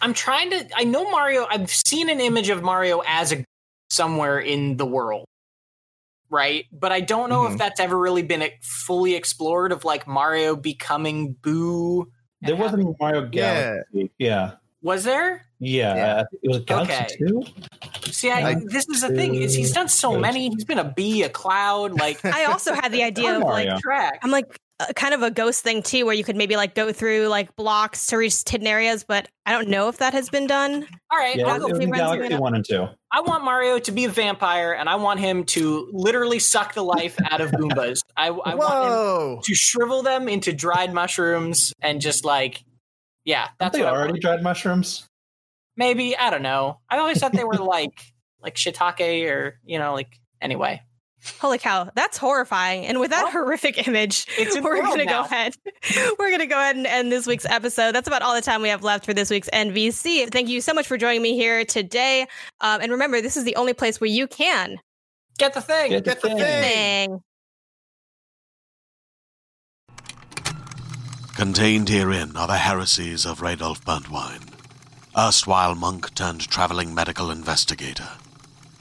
[0.00, 0.68] I'm trying to.
[0.76, 1.46] I know Mario.
[1.50, 3.44] I've seen an image of Mario as a
[3.90, 5.24] somewhere in the world,
[6.30, 6.64] right?
[6.72, 7.52] But I don't know Mhm.
[7.52, 9.72] if that's ever really been fully explored.
[9.72, 12.06] Of like Mario becoming Boo.
[12.42, 14.10] There wasn't having- Mario Galaxy.
[14.18, 14.52] Yeah.
[14.82, 15.44] Was there?
[15.58, 15.94] Yeah.
[15.96, 16.16] Yeah.
[16.18, 17.16] I it was Galaxy Okay.
[17.26, 17.44] 2.
[18.12, 20.48] See, I, I- this is the thing is he's done so many.
[20.50, 24.20] He's been a bee, a cloud, like I also had the idea of like track.
[24.22, 24.46] I'm like
[24.94, 28.06] kind of a ghost thing too, where you could maybe like go through like blocks
[28.06, 30.86] to reach hidden areas, but I don't know if that has been done.
[31.10, 32.86] All right, Yeah, I'll go was with in Galaxy 1 and 2.
[33.10, 36.82] I want Mario to be a vampire, and I want him to literally suck the
[36.82, 38.00] life out of Goombas.
[38.16, 42.62] I, I want him to shrivel them into dried mushrooms and just like,
[43.24, 44.22] yeah, Aren't that's they what I already want.
[44.22, 45.06] dried mushrooms?
[45.76, 46.80] Maybe I don't know.
[46.90, 48.00] I always thought they were like
[48.40, 50.82] like shiitake or you know like anyway.
[51.40, 52.86] Holy cow, that's horrifying!
[52.86, 55.54] And with that Well, horrific image, it's we're gonna go ahead.
[56.18, 57.92] We're gonna go ahead and end this week's episode.
[57.92, 60.30] That's about all the time we have left for this week's NVC.
[60.30, 62.22] Thank you so much for joining me here today.
[62.60, 64.78] Um, and remember, this is the only place where you can
[65.38, 65.90] Get the thing.
[65.90, 66.38] Get Get the thing.
[66.38, 67.20] thing.
[71.36, 74.52] Contained herein are the heresies of Radolf Burntwine,
[75.16, 78.08] erstwhile monk turned traveling medical investigator.